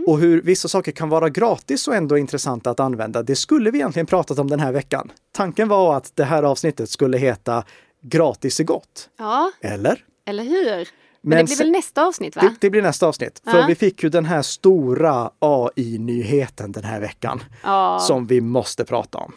Och 0.07 0.19
hur 0.19 0.41
vissa 0.41 0.67
saker 0.67 0.91
kan 0.91 1.09
vara 1.09 1.29
gratis 1.29 1.87
och 1.87 1.95
ändå 1.95 2.17
intressanta 2.17 2.69
att 2.69 2.79
använda, 2.79 3.23
det 3.23 3.35
skulle 3.35 3.71
vi 3.71 3.77
egentligen 3.77 4.05
pratat 4.05 4.39
om 4.39 4.49
den 4.49 4.59
här 4.59 4.71
veckan. 4.71 5.11
Tanken 5.31 5.67
var 5.67 5.97
att 5.97 6.11
det 6.15 6.23
här 6.23 6.43
avsnittet 6.43 6.89
skulle 6.89 7.17
heta 7.17 7.63
Gratis 8.01 8.59
är 8.59 8.63
gott. 8.63 9.09
Ja, 9.17 9.51
Eller? 9.61 10.03
Eller 10.27 10.43
hur? 10.43 10.87
Men, 11.21 11.37
Men 11.37 11.37
det 11.37 11.45
blir 11.45 11.57
väl 11.57 11.71
nästa 11.71 12.05
avsnitt 12.07 12.35
va? 12.35 12.41
Det, 12.41 12.55
det 12.61 12.69
blir 12.69 12.81
nästa 12.81 13.07
avsnitt. 13.07 13.41
För 13.43 13.57
Ja. 13.59 13.65
vi 13.67 13.75
fick 13.75 14.03
ju 14.03 14.09
den 14.09 14.25
här 14.25 14.41
stora 14.41 15.31
AI-nyheten 15.39 16.71
den 16.71 16.83
här 16.83 16.99
veckan 16.99 17.43
Ja. 17.63 17.99
som 18.01 18.27
vi 18.27 18.41
måste 18.41 18.85
prata 18.85 19.17
om. 19.17 19.33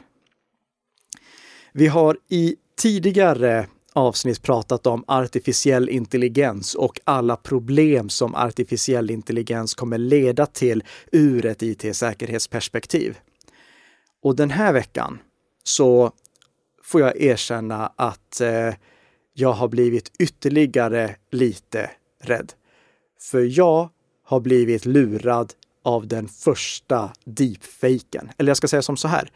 Vi 1.72 1.86
har 1.86 2.18
i 2.28 2.56
tidigare 2.78 3.66
avsnitt 3.92 4.42
pratat 4.42 4.86
om 4.86 5.04
artificiell 5.06 5.88
intelligens 5.88 6.74
och 6.74 7.00
alla 7.04 7.36
problem 7.36 8.08
som 8.08 8.34
artificiell 8.34 9.10
intelligens 9.10 9.74
kommer 9.74 9.98
leda 9.98 10.46
till 10.46 10.84
ur 11.12 11.46
ett 11.46 11.62
IT-säkerhetsperspektiv. 11.62 13.18
Och 14.22 14.36
den 14.36 14.50
här 14.50 14.72
veckan 14.72 15.18
så 15.64 16.12
får 16.82 17.00
jag 17.00 17.20
erkänna 17.20 17.92
att 17.96 18.40
eh, 18.40 18.74
jag 19.40 19.52
har 19.52 19.68
blivit 19.68 20.12
ytterligare 20.18 21.16
lite 21.30 21.90
rädd. 22.22 22.52
För 23.20 23.58
jag 23.58 23.88
har 24.24 24.40
blivit 24.40 24.86
lurad 24.86 25.52
av 25.84 26.06
den 26.06 26.28
första 26.28 27.12
deepfaken. 27.24 28.30
Eller 28.38 28.50
jag 28.50 28.56
ska 28.56 28.68
säga 28.68 28.82
som 28.82 28.96
så 28.96 29.08
här. 29.08 29.30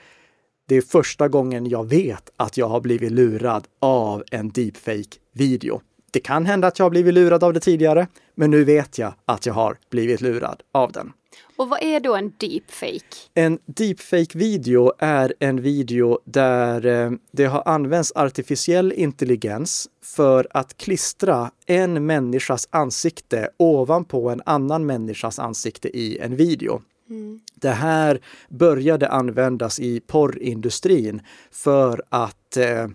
Det 0.69 0.77
är 0.77 0.83
första 0.83 1.29
gången 1.29 1.67
jag 1.67 1.89
vet 1.89 2.31
att 2.37 2.57
jag 2.57 2.69
har 2.69 2.81
blivit 2.81 3.13
lurad 3.13 3.67
av 3.81 4.25
en 4.31 4.51
deepfake-video. 4.51 5.81
Det 6.11 6.21
kan 6.21 6.47
hända 6.47 6.69
att 6.69 6.79
jag 6.79 6.85
har 6.87 6.91
blivit 6.91 7.15
lurad 7.15 7.45
av 7.45 7.53
det 7.53 7.61
tidigare, 7.61 8.07
men 8.35 8.51
nu 8.51 8.65
vet 8.65 8.99
jag 8.99 9.15
att 9.25 9.47
jag 9.47 9.55
har 9.55 9.79
blivit 9.91 10.21
lurad 10.21 10.63
av 10.73 10.93
den. 10.93 11.13
Och 11.57 11.69
vad 11.69 11.83
är 11.83 12.01
då 12.01 12.17
en 12.17 12.33
deepfake? 12.39 13.17
En 13.35 13.59
deepfake-video 13.67 14.93
är 14.99 15.35
en 15.41 15.63
video 15.63 16.19
där 16.25 16.87
eh, 16.87 17.11
det 17.33 17.45
har 17.45 17.63
använts 17.67 18.13
artificiell 18.15 18.93
intelligens 18.93 19.89
för 20.03 20.47
att 20.51 20.77
klistra 20.77 21.51
en 21.67 22.07
människas 22.07 22.69
ansikte 22.71 23.49
ovanpå 23.57 24.31
en 24.31 24.43
annan 24.47 24.87
människas 24.87 25.39
ansikte 25.39 25.89
i 25.89 26.19
en 26.19 26.37
video. 26.37 26.83
Det 27.55 27.71
här 27.71 28.21
började 28.49 29.09
användas 29.09 29.81
i 29.81 30.01
porrindustrin 30.01 31.23
för 31.51 32.03
att 32.09 32.57
eh, 32.57 32.87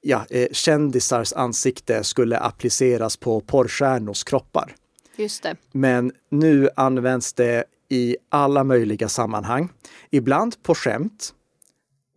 ja, 0.00 0.26
eh, 0.30 0.48
kändisars 0.52 1.32
ansikte 1.32 2.04
skulle 2.04 2.38
appliceras 2.38 3.16
på 3.16 3.40
porrstjärnors 3.40 4.24
kroppar. 4.24 4.74
Just 5.16 5.42
det. 5.42 5.56
Men 5.72 6.12
nu 6.28 6.68
används 6.76 7.32
det 7.32 7.64
i 7.88 8.16
alla 8.28 8.64
möjliga 8.64 9.08
sammanhang. 9.08 9.68
Ibland 10.10 10.62
på 10.62 10.74
skämt 10.74 11.34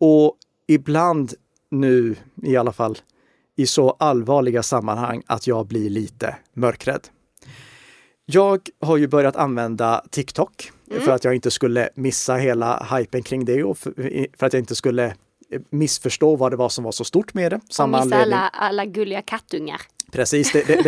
och 0.00 0.36
ibland 0.68 1.34
nu 1.70 2.16
i 2.42 2.56
alla 2.56 2.72
fall 2.72 2.98
i 3.56 3.66
så 3.66 3.90
allvarliga 3.90 4.62
sammanhang 4.62 5.22
att 5.26 5.46
jag 5.46 5.66
blir 5.66 5.90
lite 5.90 6.36
mörkrädd. 6.54 7.08
Jag 8.24 8.60
har 8.80 8.96
ju 8.96 9.08
börjat 9.08 9.36
använda 9.36 10.04
TikTok 10.10 10.70
för 11.00 11.12
att 11.12 11.24
jag 11.24 11.34
inte 11.34 11.50
skulle 11.50 11.88
missa 11.94 12.36
hela 12.36 12.86
hypen 12.96 13.22
kring 13.22 13.44
det 13.44 13.64
och 13.64 13.78
för, 13.78 13.94
att 14.38 14.52
jag 14.52 14.60
inte 14.60 14.74
skulle 14.74 15.06
eh, 15.50 15.60
missförstå 15.70 16.36
vad 16.36 16.52
det 16.52 16.56
var 16.56 16.68
som 16.68 16.84
var 16.84 16.92
så 16.92 17.04
stort 17.04 17.34
med 17.34 17.52
det. 17.52 17.56
Och 17.56 17.62
Samma 17.68 18.04
missa 18.04 18.16
anledning. 18.16 18.38
alla, 18.38 18.48
alla 18.48 18.84
gulliga 18.84 19.22
kattungar. 19.22 19.80
Precis, 20.12 20.52
det, 20.52 20.64
det, 20.66 20.82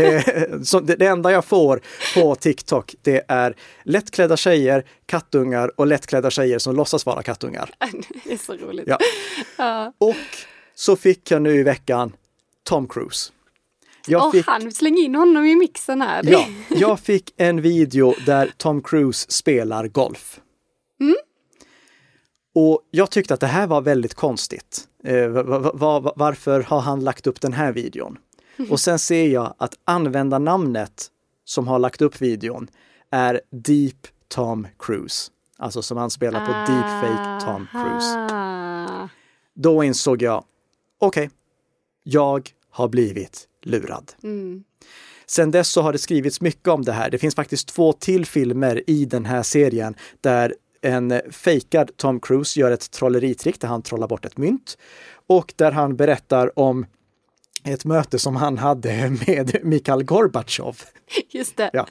det, 0.83 0.97
det, 0.97 1.07
enda 1.07 1.33
jag 1.33 1.45
får 1.45 1.81
på 2.15 2.35
TikTok 2.35 2.95
det 3.03 3.25
är 3.29 3.57
lättklädda 3.83 4.37
tjejer, 4.37 4.85
kattungar 5.07 5.81
och 5.81 5.87
lättklädda 5.87 6.31
tjejer 6.31 6.59
som 6.59 6.77
låtsas 6.77 7.07
vara 7.07 7.23
kattungar. 7.23 7.71
det 8.25 8.33
är 8.33 8.37
så 8.37 8.53
roligt. 8.57 8.85
Ja. 8.89 8.99
Ja. 9.59 9.93
Och 9.99 10.17
så 10.75 10.97
fick 10.97 11.31
jag 11.31 11.43
nu 11.43 11.55
i 11.55 11.63
veckan 11.63 12.13
Tom 12.63 12.89
Cruise. 12.89 13.33
Jag 14.07 14.33
fick, 14.33 14.47
han, 14.47 14.73
släng 14.73 14.99
in 14.99 15.15
honom 15.15 15.45
i 15.45 15.57
mixen 15.57 16.01
här. 16.01 16.23
Ja, 16.27 16.47
jag 16.69 17.01
fick 17.01 17.35
en 17.37 17.63
video 17.63 18.15
där 18.27 18.53
Tom 18.57 18.83
Cruise 18.83 19.27
spelar 19.31 19.89
golf. 19.89 20.41
Och 22.55 22.81
jag 22.91 23.11
tyckte 23.11 23.35
att 23.35 23.41
det 23.41 23.47
här 23.47 23.67
var 23.67 23.81
väldigt 23.81 24.15
konstigt. 24.15 24.85
Eh, 25.05 25.29
va- 25.29 25.73
va- 25.75 26.01
va- 26.01 26.13
varför 26.17 26.61
har 26.61 26.81
han 26.81 27.05
lagt 27.05 27.27
upp 27.27 27.41
den 27.41 27.53
här 27.53 27.73
videon? 27.73 28.19
Och 28.71 28.81
sen 28.81 28.99
ser 28.99 29.29
jag 29.29 29.55
att 29.59 29.75
användarnamnet 29.85 31.11
som 31.45 31.69
har 31.69 31.79
lagt 31.79 32.03
upp 32.03 32.21
videon 32.21 32.69
är 33.11 33.41
Deep 33.51 34.07
Tom 34.29 34.67
Cruise. 34.79 35.31
Alltså 35.59 35.83
som 35.83 35.97
han 35.97 36.11
spelar 36.11 36.47
på 36.47 36.53
Deepfake 36.53 37.45
Tom 37.45 37.67
Cruise. 37.73 38.35
Ah. 38.35 39.09
Då 39.55 39.85
insåg 39.85 40.23
jag, 40.23 40.45
okej, 40.99 41.31
jag 42.03 42.51
har 42.71 42.89
blivit 42.89 43.49
lurad. 43.63 44.13
Mm. 44.23 44.65
Sen 45.27 45.51
dess 45.51 45.69
så 45.69 45.83
har 45.83 45.93
det 45.93 45.99
skrivits 45.99 46.41
mycket 46.41 46.69
om 46.69 46.83
det 46.83 46.93
här. 46.93 47.11
Det 47.11 47.19
finns 47.19 47.35
faktiskt 47.35 47.69
två 47.69 47.93
till 47.93 48.27
filmer 48.27 48.83
i 48.87 49.05
den 49.05 49.25
här 49.25 49.43
serien 49.43 49.95
där 50.21 50.55
en 50.81 51.21
fejkad 51.31 51.91
Tom 51.97 52.21
Cruise 52.21 52.61
gör 52.61 52.71
ett 52.71 52.91
trolleritrick 52.91 53.61
där 53.61 53.69
han 53.69 53.83
trollar 53.83 54.09
bort 54.09 54.25
ett 54.25 54.37
mynt 54.37 54.79
och 55.27 55.55
där 55.57 55.73
han 55.73 55.97
berättar 55.97 56.59
om 56.59 56.87
ett 57.65 57.85
möte 57.85 58.19
som 58.19 58.37
han 58.37 58.59
hade 58.59 59.11
med 59.27 59.59
Mikhail 59.63 60.05
Gorbatjov. 60.05 60.77
Just 61.31 61.57
det. 61.57 61.71
Ja. 61.73 61.87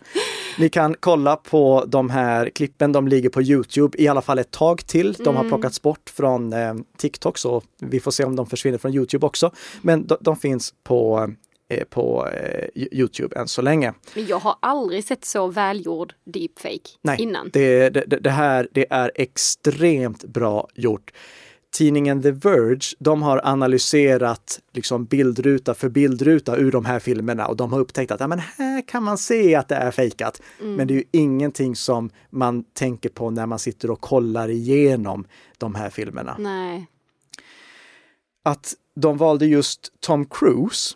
Ni 0.58 0.70
kan 0.70 0.96
kolla 1.00 1.36
på 1.36 1.86
de 1.88 2.10
här 2.10 2.50
klippen, 2.50 2.92
de 2.92 3.08
ligger 3.08 3.30
på 3.30 3.42
Youtube 3.42 3.98
i 4.02 4.08
alla 4.08 4.22
fall 4.22 4.40
ett 4.40 4.52
tag 4.52 4.88
till. 4.88 5.14
De 5.14 5.36
har 5.36 5.44
plockats 5.44 5.82
bort 5.82 6.10
från 6.10 6.54
eh, 6.54 6.74
TikTok 6.98 7.38
så 7.38 7.62
vi 7.80 8.00
får 8.00 8.12
se 8.12 8.24
om 8.24 8.36
de 8.36 8.48
försvinner 8.48 8.78
från 8.78 8.94
Youtube 8.94 9.26
också. 9.26 9.52
Men 9.82 10.08
de, 10.08 10.18
de 10.22 10.38
finns 10.38 10.74
på, 10.84 11.30
eh, 11.70 11.84
på 11.84 12.28
eh, 12.28 12.68
Youtube 12.76 13.36
än 13.36 13.48
så 13.48 13.62
länge. 13.62 13.94
Men 14.16 14.26
jag 14.26 14.40
har 14.40 14.56
aldrig 14.60 15.04
sett 15.04 15.26
så 15.26 15.48
välgjord 15.48 16.14
deepfake 16.24 16.90
Nej, 17.02 17.22
innan. 17.22 17.50
Det, 17.54 17.90
det, 17.90 18.06
det 18.06 18.30
här 18.30 18.68
det 18.72 18.88
är 18.90 19.12
extremt 19.16 20.24
bra 20.24 20.68
gjort. 20.76 21.12
Tidningen 21.74 22.22
The 22.22 22.32
Verge, 22.32 22.96
de 23.00 23.22
har 23.22 23.42
analyserat 23.44 24.60
liksom 24.72 25.06
bildruta 25.06 25.74
för 25.74 25.90
bildruta 25.90 26.58
ur 26.58 26.72
de 26.72 26.86
här 26.86 27.00
filmerna 27.00 27.48
och 27.48 27.58
de 27.58 27.74
har 27.74 27.80
upptäckt 27.80 28.12
att 28.12 28.20
ja, 28.20 28.28
men 28.28 28.40
här 28.40 28.88
kan 28.88 29.04
man 29.04 29.18
se 29.18 29.56
att 29.56 29.68
det 29.68 29.76
är 29.76 29.92
fejkat. 29.92 30.42
Men 30.60 30.88
det 30.88 30.94
är 30.94 30.96
ju 30.96 31.04
ingenting 31.12 31.76
som 31.76 32.10
man 32.30 32.64
tänker 32.64 33.10
på 33.10 33.30
när 33.30 33.46
man 33.46 33.60
sitter 33.60 33.92
och 33.92 34.02
kollar 34.02 34.50
igenom 34.50 35.26
de 35.58 35.76
här 35.76 35.90
filmerna. 35.90 36.36
Nej. 36.40 36.88
Att 38.44 38.74
de 38.96 39.18
valde 39.18 39.46
just 39.46 39.94
Tom 40.00 40.26
Cruise, 40.26 40.96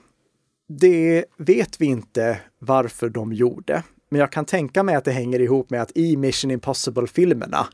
det 0.70 1.26
vet 1.38 1.82
vi 1.82 1.86
inte 1.86 2.40
varför 2.60 3.10
de 3.10 3.34
gjorde. 3.34 3.84
Men 4.10 4.20
jag 4.20 4.32
kan 4.32 4.46
tänka 4.46 4.84
mig 4.84 4.96
att 4.96 5.06
det 5.06 5.12
hänger 5.12 5.40
ihop 5.40 5.70
med 5.70 5.82
att 5.82 5.98
i 5.98 6.18
Mission 6.18 6.52
Impossible-filmerna, 6.52 7.68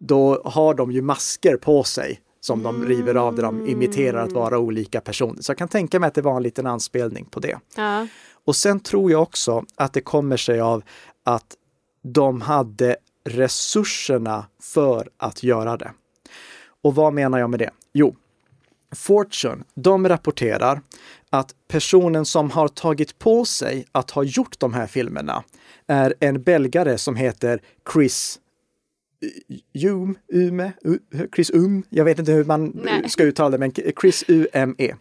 då 0.00 0.42
har 0.44 0.74
de 0.74 0.92
ju 0.92 1.02
masker 1.02 1.56
på 1.56 1.84
sig 1.84 2.20
som 2.40 2.62
de 2.62 2.84
river 2.84 3.14
av 3.14 3.34
där 3.34 3.42
de 3.42 3.66
imiterar 3.66 4.24
att 4.24 4.32
vara 4.32 4.58
olika 4.58 5.00
personer. 5.00 5.42
Så 5.42 5.50
jag 5.50 5.58
kan 5.58 5.68
tänka 5.68 6.00
mig 6.00 6.08
att 6.08 6.14
det 6.14 6.22
var 6.22 6.36
en 6.36 6.42
liten 6.42 6.66
anspelning 6.66 7.24
på 7.24 7.40
det. 7.40 7.58
Ja. 7.76 8.06
Och 8.44 8.56
sen 8.56 8.80
tror 8.80 9.10
jag 9.10 9.22
också 9.22 9.64
att 9.76 9.92
det 9.92 10.00
kommer 10.00 10.36
sig 10.36 10.60
av 10.60 10.82
att 11.24 11.56
de 12.02 12.40
hade 12.40 12.96
resurserna 13.24 14.46
för 14.62 15.08
att 15.16 15.42
göra 15.42 15.76
det. 15.76 15.92
Och 16.82 16.94
vad 16.94 17.12
menar 17.12 17.38
jag 17.38 17.50
med 17.50 17.58
det? 17.58 17.70
Jo, 17.92 18.16
Fortune, 18.92 19.64
de 19.74 20.08
rapporterar 20.08 20.80
att 21.30 21.54
personen 21.68 22.24
som 22.24 22.50
har 22.50 22.68
tagit 22.68 23.18
på 23.18 23.44
sig 23.44 23.86
att 23.92 24.10
ha 24.10 24.22
gjort 24.22 24.60
de 24.60 24.74
här 24.74 24.86
filmerna 24.86 25.44
är 25.86 26.14
en 26.20 26.42
belgare 26.42 26.98
som 26.98 27.16
heter 27.16 27.62
Chris 27.92 28.38
Ume, 29.74 30.14
Ume, 30.32 30.72
U- 30.84 30.98
Chris 31.34 31.50
Um, 31.50 31.82
jag 31.90 32.04
vet 32.04 32.18
inte 32.18 32.32
hur 32.32 32.44
man 32.44 32.72
Nej. 32.84 33.08
ska 33.10 33.22
uttala 33.24 33.50
det, 33.50 33.58
men 33.58 33.72
Chris 34.00 34.24
UME. 34.28 34.94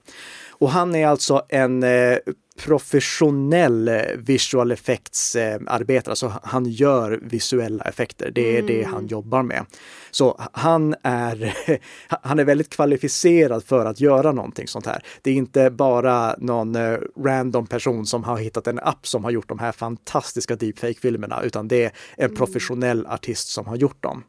Och 0.60 0.70
han 0.70 0.96
är 0.96 1.08
alltså 1.08 1.46
en 1.50 1.84
eh, 1.84 2.18
professionell 2.58 3.88
eh, 3.88 4.02
visual 4.18 4.72
effects-arbetare, 4.72 6.12
alltså 6.12 6.34
han 6.44 6.66
gör 6.66 7.20
visuella 7.22 7.84
effekter. 7.84 8.32
Det 8.32 8.56
är 8.56 8.60
mm. 8.60 8.68
det 8.68 8.84
han 8.84 9.08
jobbar 9.08 9.44
med. 9.44 9.66
Så 10.12 10.42
han 10.52 10.96
är, 11.04 11.54
han 12.08 12.40
är 12.40 12.44
väldigt 12.44 12.70
kvalificerad 12.70 13.64
för 13.64 13.86
att 13.86 14.00
göra 14.00 14.32
någonting 14.32 14.68
sånt 14.68 14.86
här. 14.86 15.04
Det 15.22 15.32
är 15.32 15.36
inte 15.36 15.70
bara 15.70 16.36
någon 16.38 16.76
eh, 16.76 16.98
random 17.26 17.68
person 17.68 18.06
som 18.06 18.24
har 18.24 18.38
hittat 18.38 18.68
en 18.68 18.80
app 18.80 19.08
som 19.08 19.24
har 19.24 19.32
gjort 19.32 19.50
de 19.50 19.60
här 19.60 19.72
fantastiska 19.72 20.56
deepfake-filmerna, 20.56 21.42
utan 21.44 21.68
det 21.68 21.84
är 21.84 21.92
en 22.18 22.26
mm. 22.26 22.36
professionell 22.36 23.08
artist 23.08 23.48
som 23.48 23.66
har 23.66 23.76
gjort 23.76 24.04
dem. 24.04 24.24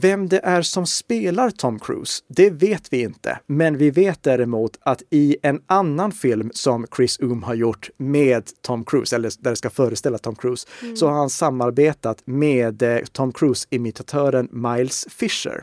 Vem 0.00 0.28
det 0.28 0.40
är 0.44 0.62
som 0.62 0.86
spelar 0.86 1.50
Tom 1.50 1.78
Cruise, 1.78 2.22
det 2.28 2.50
vet 2.50 2.92
vi 2.92 3.00
inte. 3.00 3.38
Men 3.46 3.78
vi 3.78 3.90
vet 3.90 4.22
däremot 4.22 4.78
att 4.80 5.02
i 5.10 5.36
en 5.42 5.62
annan 5.66 6.12
film 6.12 6.50
som 6.54 6.86
Chris 6.96 7.20
Oom 7.20 7.42
har 7.42 7.54
gjort 7.54 7.90
med 7.96 8.44
Tom 8.62 8.84
Cruise, 8.84 9.16
eller 9.16 9.32
där 9.38 9.50
det 9.50 9.56
ska 9.56 9.70
föreställa 9.70 10.18
Tom 10.18 10.34
Cruise, 10.34 10.68
mm. 10.82 10.96
så 10.96 11.06
har 11.06 11.14
han 11.14 11.30
samarbetat 11.30 12.22
med 12.24 12.82
eh, 12.82 12.98
Tom 13.12 13.32
Cruise-imitatören 13.32 14.48
Miles 14.52 15.06
Fisher. 15.10 15.62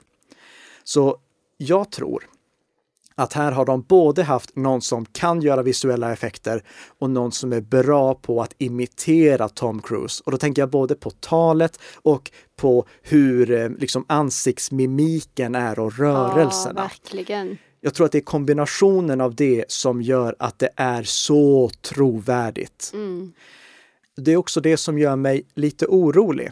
Så 0.84 1.18
jag 1.58 1.92
tror 1.92 2.24
att 3.16 3.34
här 3.34 3.52
har 3.52 3.66
de 3.66 3.82
både 3.82 4.24
haft 4.24 4.56
någon 4.56 4.82
som 4.82 5.06
kan 5.06 5.42
göra 5.42 5.64
visuella 5.64 6.14
effekter 6.14 6.64
och 7.00 7.10
någon 7.10 7.32
som 7.32 7.54
är 7.54 7.62
bra 7.62 8.16
på 8.16 8.42
att 8.42 8.56
imitera 8.58 9.50
Tom 9.50 9.82
Cruise. 9.82 10.24
Och 10.26 10.32
då 10.32 10.38
tänker 10.38 10.62
jag 10.62 10.70
både 10.70 10.96
på 10.96 11.10
talet 11.10 11.80
och 11.96 12.32
på 12.56 12.86
hur 13.02 13.52
eh, 13.52 13.70
liksom 13.70 14.06
ansiktsmimiken 14.08 15.56
är 15.56 15.80
och 15.80 15.98
rörelserna. 15.98 16.82
Ja, 16.82 16.84
verkligen. 16.84 17.58
Jag 17.82 17.94
tror 17.94 18.06
att 18.06 18.12
det 18.12 18.18
är 18.18 18.22
kombinationen 18.22 19.22
av 19.22 19.36
det 19.36 19.66
som 19.68 20.02
gör 20.02 20.36
att 20.40 20.60
det 20.60 20.70
är 20.76 21.04
så 21.04 21.72
trovärdigt. 21.82 22.92
Mm. 22.94 23.34
Det 24.16 24.32
är 24.32 24.38
också 24.38 24.62
det 24.62 24.78
som 24.78 25.00
gör 25.00 25.16
mig 25.16 25.46
lite 25.54 25.86
orolig. 25.86 26.52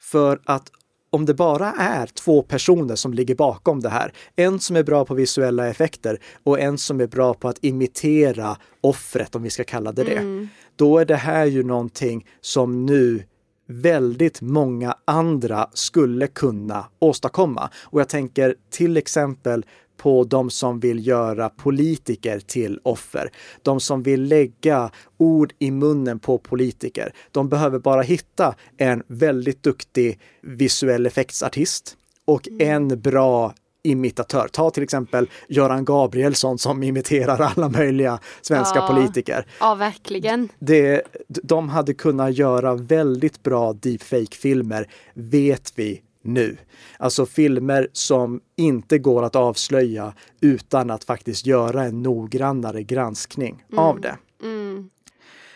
För 0.00 0.40
att 0.44 0.70
om 1.10 1.26
det 1.26 1.34
bara 1.34 1.72
är 1.72 2.06
två 2.06 2.42
personer 2.42 2.94
som 2.94 3.14
ligger 3.14 3.34
bakom 3.34 3.80
det 3.80 3.88
här, 3.88 4.12
en 4.36 4.60
som 4.60 4.76
är 4.76 4.82
bra 4.82 5.04
på 5.04 5.14
visuella 5.14 5.68
effekter 5.68 6.18
och 6.44 6.60
en 6.60 6.78
som 6.78 7.00
är 7.00 7.06
bra 7.06 7.34
på 7.34 7.48
att 7.48 7.64
imitera 7.64 8.56
offret, 8.80 9.34
om 9.34 9.42
vi 9.42 9.50
ska 9.50 9.64
kalla 9.64 9.92
det 9.92 10.04
det, 10.04 10.16
mm. 10.16 10.48
då 10.76 10.98
är 10.98 11.04
det 11.04 11.16
här 11.16 11.46
ju 11.46 11.62
någonting 11.62 12.26
som 12.40 12.86
nu 12.86 13.22
väldigt 13.68 14.40
många 14.40 14.96
andra 15.04 15.70
skulle 15.72 16.26
kunna 16.26 16.84
åstadkomma. 16.98 17.70
Och 17.84 18.00
jag 18.00 18.08
tänker 18.08 18.54
till 18.70 18.96
exempel 18.96 19.64
på 19.98 20.24
de 20.24 20.50
som 20.50 20.80
vill 20.80 21.06
göra 21.06 21.48
politiker 21.48 22.40
till 22.40 22.80
offer. 22.82 23.30
De 23.62 23.80
som 23.80 24.02
vill 24.02 24.22
lägga 24.22 24.90
ord 25.16 25.52
i 25.58 25.70
munnen 25.70 26.18
på 26.18 26.38
politiker. 26.38 27.12
De 27.32 27.48
behöver 27.48 27.78
bara 27.78 28.02
hitta 28.02 28.54
en 28.76 29.02
väldigt 29.06 29.62
duktig 29.62 30.20
visuell 30.42 31.06
effektsartist 31.06 31.96
och 32.24 32.48
mm. 32.48 32.70
en 32.70 33.00
bra 33.00 33.54
imitatör. 33.82 34.48
Ta 34.52 34.70
till 34.70 34.82
exempel 34.82 35.30
Göran 35.48 35.84
Gabrielsson 35.84 36.58
som 36.58 36.82
imiterar 36.82 37.40
alla 37.40 37.68
möjliga 37.68 38.18
svenska 38.40 38.78
ja, 38.78 38.86
politiker. 38.86 39.46
Ja, 39.60 39.74
verkligen. 39.74 40.48
Det, 40.58 41.02
de 41.28 41.68
hade 41.68 41.94
kunnat 41.94 42.34
göra 42.34 42.74
väldigt 42.74 43.42
bra 43.42 43.72
deepfake-filmer, 43.72 44.86
vet 45.14 45.72
vi 45.76 46.02
nu. 46.28 46.56
Alltså 46.98 47.26
filmer 47.26 47.88
som 47.92 48.40
inte 48.56 48.98
går 48.98 49.22
att 49.22 49.36
avslöja 49.36 50.12
utan 50.40 50.90
att 50.90 51.04
faktiskt 51.04 51.46
göra 51.46 51.84
en 51.84 52.02
noggrannare 52.02 52.82
granskning 52.82 53.64
mm. 53.72 53.84
av 53.84 54.00
det. 54.00 54.16
Mm. 54.42 54.90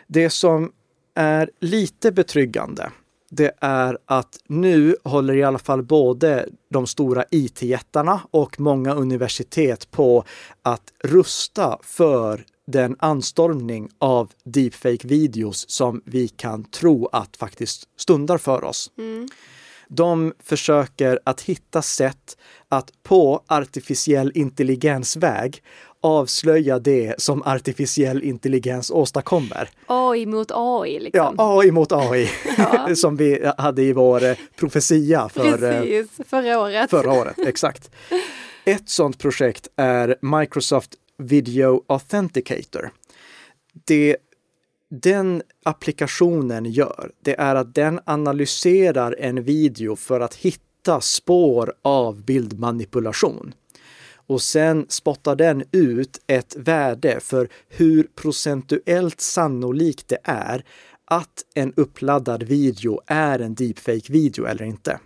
Det 0.07 0.31
som 0.31 0.73
är 1.15 1.51
lite 1.61 2.13
betryggande 2.13 2.91
det 3.35 3.53
är 3.61 3.99
att 4.07 4.39
nu 4.47 4.97
håller 5.05 5.35
i 5.35 5.43
alla 5.43 5.59
fall 5.59 5.83
både 5.83 6.49
de 6.71 6.87
stora 6.87 7.25
IT-jättarna 7.31 8.21
och 8.31 8.61
många 8.61 8.95
universitet 8.95 9.91
på 9.91 10.25
att 10.63 10.93
rusta 11.05 11.79
för 11.83 12.45
den 12.67 12.97
anstormning 12.99 13.89
av 13.99 14.31
deepfake-videos 14.45 15.65
som 15.69 16.03
vi 16.05 16.29
kan 16.29 16.65
tro 16.65 17.09
att 17.13 17.37
faktiskt 17.37 17.89
stundar 17.97 18.39
för 18.39 18.65
oss. 18.65 18.91
Mm. 18.99 19.29
De 19.95 20.33
försöker 20.43 21.19
att 21.25 21.41
hitta 21.41 21.83
sätt 21.83 22.37
att 22.69 22.91
på 23.03 23.43
artificiell 23.47 24.33
intelligensväg 24.35 25.63
avslöja 26.01 26.79
det 26.79 27.15
som 27.19 27.43
artificiell 27.43 28.23
intelligens 28.23 28.91
åstadkommer. 28.91 29.69
AI 29.87 30.27
mot 30.27 30.51
AI 30.55 31.01
liksom. 31.01 31.35
Ja, 31.39 31.61
AI 31.61 31.71
mot 31.71 31.93
AI. 31.93 32.29
Ja. 32.59 32.95
som 32.95 33.17
vi 33.17 33.53
hade 33.59 33.83
i 33.83 33.93
vår 33.93 34.25
eh, 34.25 34.37
profetia 34.57 35.29
för, 35.29 35.65
eh, 35.65 35.81
Precis, 35.81 36.11
förra 36.29 36.61
året. 36.61 36.91
Förra 36.91 37.13
året, 37.13 37.39
exakt. 37.47 37.91
Ett 38.65 38.89
sådant 38.89 39.19
projekt 39.19 39.69
är 39.77 40.17
Microsoft 40.39 40.91
Video 41.19 41.85
Authenticator. 41.87 42.91
Det 43.87 44.17
den 45.01 45.43
applikationen 45.65 46.65
gör, 46.65 47.11
det 47.21 47.41
är 47.41 47.55
att 47.55 47.75
den 47.75 48.01
analyserar 48.05 49.17
en 49.19 49.43
video 49.43 49.97
för 49.97 50.21
att 50.21 50.35
hitta 50.35 51.01
spår 51.01 51.75
av 51.83 52.25
bildmanipulation. 52.25 53.55
Och 54.27 54.43
sen 54.43 54.87
spottar 54.89 55.37
den 55.37 55.65
ut 55.73 56.21
ett 56.27 56.57
värde 56.57 57.21
för 57.21 57.49
hur 57.69 58.09
procentuellt 58.15 59.21
sannolikt 59.21 60.09
det 60.09 60.19
är 60.25 60.65
att 61.05 61.45
en 61.55 61.73
uppladdad 61.77 62.43
video 62.43 63.01
är 63.07 63.39
en 63.39 63.55
deepfake-video 63.55 64.45
eller 64.47 64.65
inte. 64.65 65.01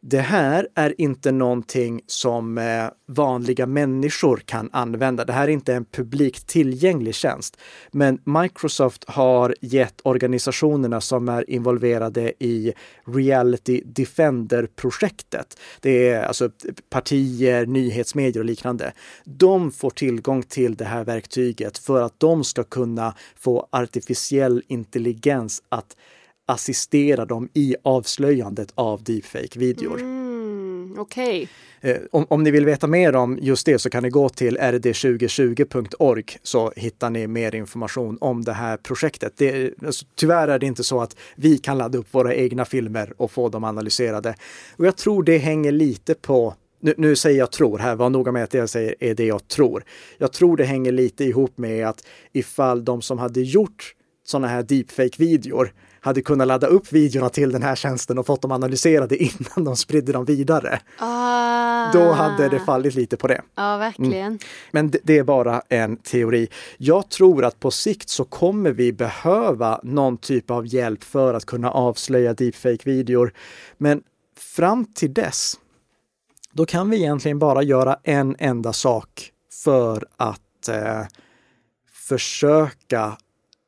Det 0.00 0.20
här 0.20 0.68
är 0.74 1.00
inte 1.00 1.32
någonting 1.32 2.00
som 2.06 2.58
eh, 2.58 2.86
vanliga 3.06 3.66
människor 3.66 4.36
kan 4.36 4.70
använda. 4.72 5.24
Det 5.24 5.32
här 5.32 5.44
är 5.44 5.52
inte 5.52 5.74
en 5.74 5.84
publikt 5.84 6.46
tillgänglig 6.46 7.14
tjänst. 7.14 7.56
Men 7.92 8.18
Microsoft 8.24 9.04
har 9.08 9.54
gett 9.60 10.00
organisationerna 10.02 11.00
som 11.00 11.28
är 11.28 11.50
involverade 11.50 12.32
i 12.38 12.72
Reality 13.06 13.82
Defender-projektet, 13.84 15.60
det 15.80 16.08
är 16.08 16.22
alltså 16.22 16.50
partier, 16.90 17.66
nyhetsmedier 17.66 18.38
och 18.38 18.44
liknande. 18.44 18.92
De 19.24 19.72
får 19.72 19.90
tillgång 19.90 20.42
till 20.42 20.74
det 20.74 20.84
här 20.84 21.04
verktyget 21.04 21.78
för 21.78 22.02
att 22.02 22.20
de 22.20 22.44
ska 22.44 22.64
kunna 22.64 23.14
få 23.36 23.68
artificiell 23.72 24.62
intelligens 24.68 25.62
att 25.68 25.96
assistera 26.48 27.24
dem 27.24 27.48
i 27.54 27.76
avslöjandet 27.82 28.72
av 28.74 29.02
deepfake-videor. 29.02 30.00
Mm, 30.00 30.96
Okej. 30.98 31.26
Okay. 31.26 31.48
Eh, 31.80 32.00
om, 32.12 32.26
om, 32.28 32.42
ni 32.42 32.50
vill 32.50 32.64
veta 32.64 32.86
mer 32.86 33.16
om 33.16 33.38
just 33.42 33.66
det 33.66 33.78
så 33.78 33.90
kan 33.90 34.02
ni 34.02 34.10
gå 34.10 34.28
till 34.28 34.58
rd2020.org 34.58 36.24
så 36.42 36.72
hittar 36.76 37.10
ni 37.10 37.26
mer 37.26 37.54
information 37.54 38.18
om 38.20 38.44
det 38.44 38.52
här 38.52 38.76
projektet. 38.76 39.32
Det, 39.36 39.74
alltså, 39.86 40.06
tyvärr 40.14 40.48
är 40.48 40.58
det 40.58 40.66
inte 40.66 40.84
så 40.84 41.00
att 41.00 41.16
vi 41.36 41.58
kan 41.58 41.78
ladda 41.78 41.98
upp 41.98 42.14
våra 42.14 42.34
egna 42.34 42.64
filmer 42.64 43.12
och 43.16 43.30
få 43.30 43.48
dem 43.48 43.64
analyserade. 43.64 44.34
Och 44.76 44.86
jag 44.86 44.96
tror 44.96 45.22
det 45.22 45.38
hänger 45.38 45.72
lite 45.72 46.14
på 46.14 46.54
nu, 46.80 46.94
nu, 46.96 47.16
säger 47.16 47.38
jag 47.38 47.52
tror 47.52 47.78
här, 47.78 47.96
var 47.96 48.10
noga 48.10 48.32
med 48.32 48.44
att 48.44 48.50
det 48.50 48.58
jag 48.58 48.70
säger 48.70 48.94
är 49.00 49.14
det 49.14 49.26
jag 49.26 49.48
tror. 49.48 49.84
Jag 50.18 50.32
tror 50.32 50.56
det 50.56 50.64
hänger 50.64 50.92
lite 50.92 51.24
ihop 51.24 51.58
med 51.58 51.88
att 51.88 52.06
ifall 52.32 52.84
de 52.84 53.02
som 53.02 53.18
hade 53.18 53.40
gjort 53.40 53.94
sådana 54.24 54.48
här 54.48 54.62
deepfake-videor 54.62 55.72
hade 56.00 56.22
kunnat 56.22 56.46
ladda 56.46 56.66
upp 56.66 56.92
videorna 56.92 57.28
till 57.28 57.52
den 57.52 57.62
här 57.62 57.76
tjänsten 57.76 58.18
och 58.18 58.26
fått 58.26 58.42
dem 58.42 58.52
analyserade 58.52 59.16
innan 59.16 59.64
de 59.64 59.76
spridde 59.76 60.12
dem 60.12 60.24
vidare. 60.24 60.80
Ah. 60.98 61.92
Då 61.92 62.12
hade 62.12 62.48
det 62.48 62.60
fallit 62.60 62.94
lite 62.94 63.16
på 63.16 63.28
det. 63.28 63.42
Ja, 63.54 63.76
verkligen. 63.76 64.26
Mm. 64.26 64.38
Men 64.70 64.90
det, 64.90 64.98
det 65.02 65.18
är 65.18 65.24
bara 65.24 65.62
en 65.68 65.96
teori. 65.96 66.48
Jag 66.76 67.08
tror 67.08 67.44
att 67.44 67.60
på 67.60 67.70
sikt 67.70 68.08
så 68.08 68.24
kommer 68.24 68.70
vi 68.70 68.92
behöva 68.92 69.80
någon 69.82 70.16
typ 70.16 70.50
av 70.50 70.66
hjälp 70.66 71.04
för 71.04 71.34
att 71.34 71.44
kunna 71.44 71.70
avslöja 71.70 72.34
deepfake-videor. 72.34 73.32
Men 73.78 74.02
fram 74.36 74.84
till 74.84 75.14
dess, 75.14 75.54
då 76.52 76.66
kan 76.66 76.90
vi 76.90 76.96
egentligen 76.96 77.38
bara 77.38 77.62
göra 77.62 77.98
en 78.02 78.36
enda 78.38 78.72
sak 78.72 79.32
för 79.64 80.06
att 80.16 80.68
eh, 80.68 81.02
försöka 81.92 83.16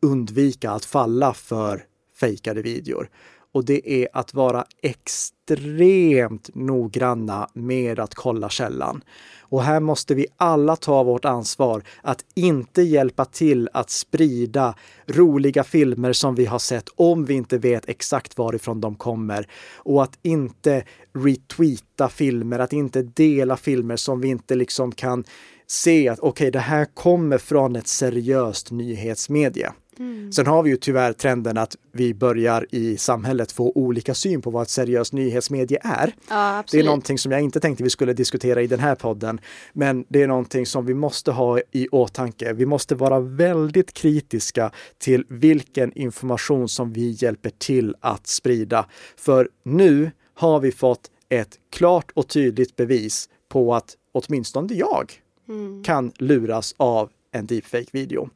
undvika 0.02 0.70
att 0.70 0.84
falla 0.84 1.34
för 1.34 1.84
fejkade 2.20 2.62
videor. 2.62 3.08
Och 3.52 3.64
det 3.64 3.90
är 3.92 4.08
att 4.12 4.34
vara 4.34 4.64
extremt 4.82 6.50
noggranna 6.54 7.48
med 7.54 7.98
att 7.98 8.14
kolla 8.14 8.48
källan. 8.48 9.04
Och 9.40 9.62
här 9.62 9.80
måste 9.80 10.14
vi 10.14 10.26
alla 10.36 10.76
ta 10.76 11.02
vårt 11.02 11.24
ansvar 11.24 11.82
att 12.02 12.24
inte 12.34 12.82
hjälpa 12.82 13.24
till 13.24 13.68
att 13.72 13.90
sprida 13.90 14.74
roliga 15.06 15.64
filmer 15.64 16.12
som 16.12 16.34
vi 16.34 16.46
har 16.46 16.58
sett 16.58 16.88
om 16.96 17.24
vi 17.24 17.34
inte 17.34 17.58
vet 17.58 17.88
exakt 17.88 18.38
varifrån 18.38 18.80
de 18.80 18.94
kommer. 18.94 19.46
Och 19.76 20.02
att 20.02 20.18
inte 20.22 20.84
retweeta 21.12 22.08
filmer, 22.08 22.58
att 22.58 22.72
inte 22.72 23.02
dela 23.02 23.56
filmer 23.56 23.96
som 23.96 24.20
vi 24.20 24.28
inte 24.28 24.54
liksom 24.54 24.92
kan 24.92 25.24
se 25.66 26.08
att 26.08 26.18
okej, 26.18 26.28
okay, 26.28 26.50
det 26.50 26.58
här 26.58 26.84
kommer 26.84 27.38
från 27.38 27.76
ett 27.76 27.88
seriöst 27.88 28.70
nyhetsmedie. 28.70 29.72
Mm. 30.00 30.32
Sen 30.32 30.46
har 30.46 30.62
vi 30.62 30.70
ju 30.70 30.76
tyvärr 30.76 31.12
trenden 31.12 31.58
att 31.58 31.76
vi 31.92 32.14
börjar 32.14 32.66
i 32.70 32.96
samhället 32.96 33.52
få 33.52 33.72
olika 33.74 34.14
syn 34.14 34.42
på 34.42 34.50
vad 34.50 34.62
ett 34.62 34.70
seriöst 34.70 35.12
nyhetsmedie 35.12 35.78
är. 35.82 36.14
Ja, 36.28 36.64
det 36.70 36.78
är 36.78 36.84
någonting 36.84 37.18
som 37.18 37.32
jag 37.32 37.40
inte 37.40 37.60
tänkte 37.60 37.84
vi 37.84 37.90
skulle 37.90 38.12
diskutera 38.12 38.62
i 38.62 38.66
den 38.66 38.80
här 38.80 38.94
podden, 38.94 39.40
men 39.72 40.04
det 40.08 40.22
är 40.22 40.28
någonting 40.28 40.66
som 40.66 40.86
vi 40.86 40.94
måste 40.94 41.32
ha 41.32 41.60
i 41.72 41.88
åtanke. 41.88 42.52
Vi 42.52 42.66
måste 42.66 42.94
vara 42.94 43.20
väldigt 43.20 43.92
kritiska 43.92 44.70
till 44.98 45.24
vilken 45.28 45.98
information 45.98 46.68
som 46.68 46.92
vi 46.92 47.16
hjälper 47.18 47.50
till 47.58 47.94
att 48.00 48.26
sprida. 48.26 48.86
För 49.16 49.48
nu 49.62 50.10
har 50.34 50.60
vi 50.60 50.72
fått 50.72 51.10
ett 51.28 51.58
klart 51.70 52.10
och 52.14 52.28
tydligt 52.28 52.76
bevis 52.76 53.28
på 53.48 53.74
att 53.74 53.96
åtminstone 54.12 54.74
jag 54.74 55.12
mm. 55.48 55.84
kan 55.84 56.12
luras 56.18 56.74
av 56.76 57.10
en 57.32 57.46
deepfake-video. 57.46 58.28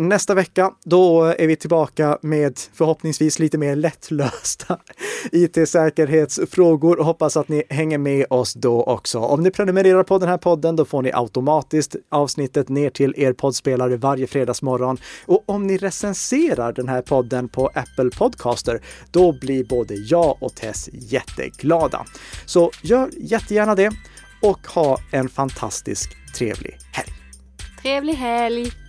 Nästa 0.00 0.34
vecka, 0.34 0.70
då 0.84 1.24
är 1.24 1.46
vi 1.46 1.56
tillbaka 1.56 2.18
med 2.22 2.58
förhoppningsvis 2.72 3.38
lite 3.38 3.58
mer 3.58 3.76
lättlösta 3.76 4.78
IT-säkerhetsfrågor 5.32 6.98
och 6.98 7.04
hoppas 7.04 7.36
att 7.36 7.48
ni 7.48 7.62
hänger 7.70 7.98
med 7.98 8.26
oss 8.30 8.54
då 8.54 8.82
också. 8.82 9.18
Om 9.18 9.42
ni 9.42 9.50
prenumererar 9.50 10.02
på 10.02 10.18
den 10.18 10.28
här 10.28 10.38
podden, 10.38 10.76
då 10.76 10.84
får 10.84 11.02
ni 11.02 11.12
automatiskt 11.14 11.96
avsnittet 12.08 12.68
ner 12.68 12.90
till 12.90 13.14
er 13.16 13.32
poddspelare 13.32 13.96
varje 13.96 14.26
fredagsmorgon. 14.26 14.98
Och 15.26 15.44
om 15.46 15.66
ni 15.66 15.78
recenserar 15.78 16.72
den 16.72 16.88
här 16.88 17.02
podden 17.02 17.48
på 17.48 17.66
Apple 17.66 18.10
Podcaster, 18.18 18.80
då 19.10 19.32
blir 19.40 19.64
både 19.64 19.94
jag 19.94 20.36
och 20.40 20.54
Tess 20.54 20.88
jätteglada. 20.92 22.04
Så 22.46 22.70
gör 22.82 23.10
jättegärna 23.16 23.74
det 23.74 23.90
och 24.42 24.66
ha 24.66 24.98
en 25.12 25.28
fantastisk 25.28 26.16
trevlig 26.36 26.76
helg. 26.92 27.12
Trevlig 27.82 28.14
helg! 28.14 28.87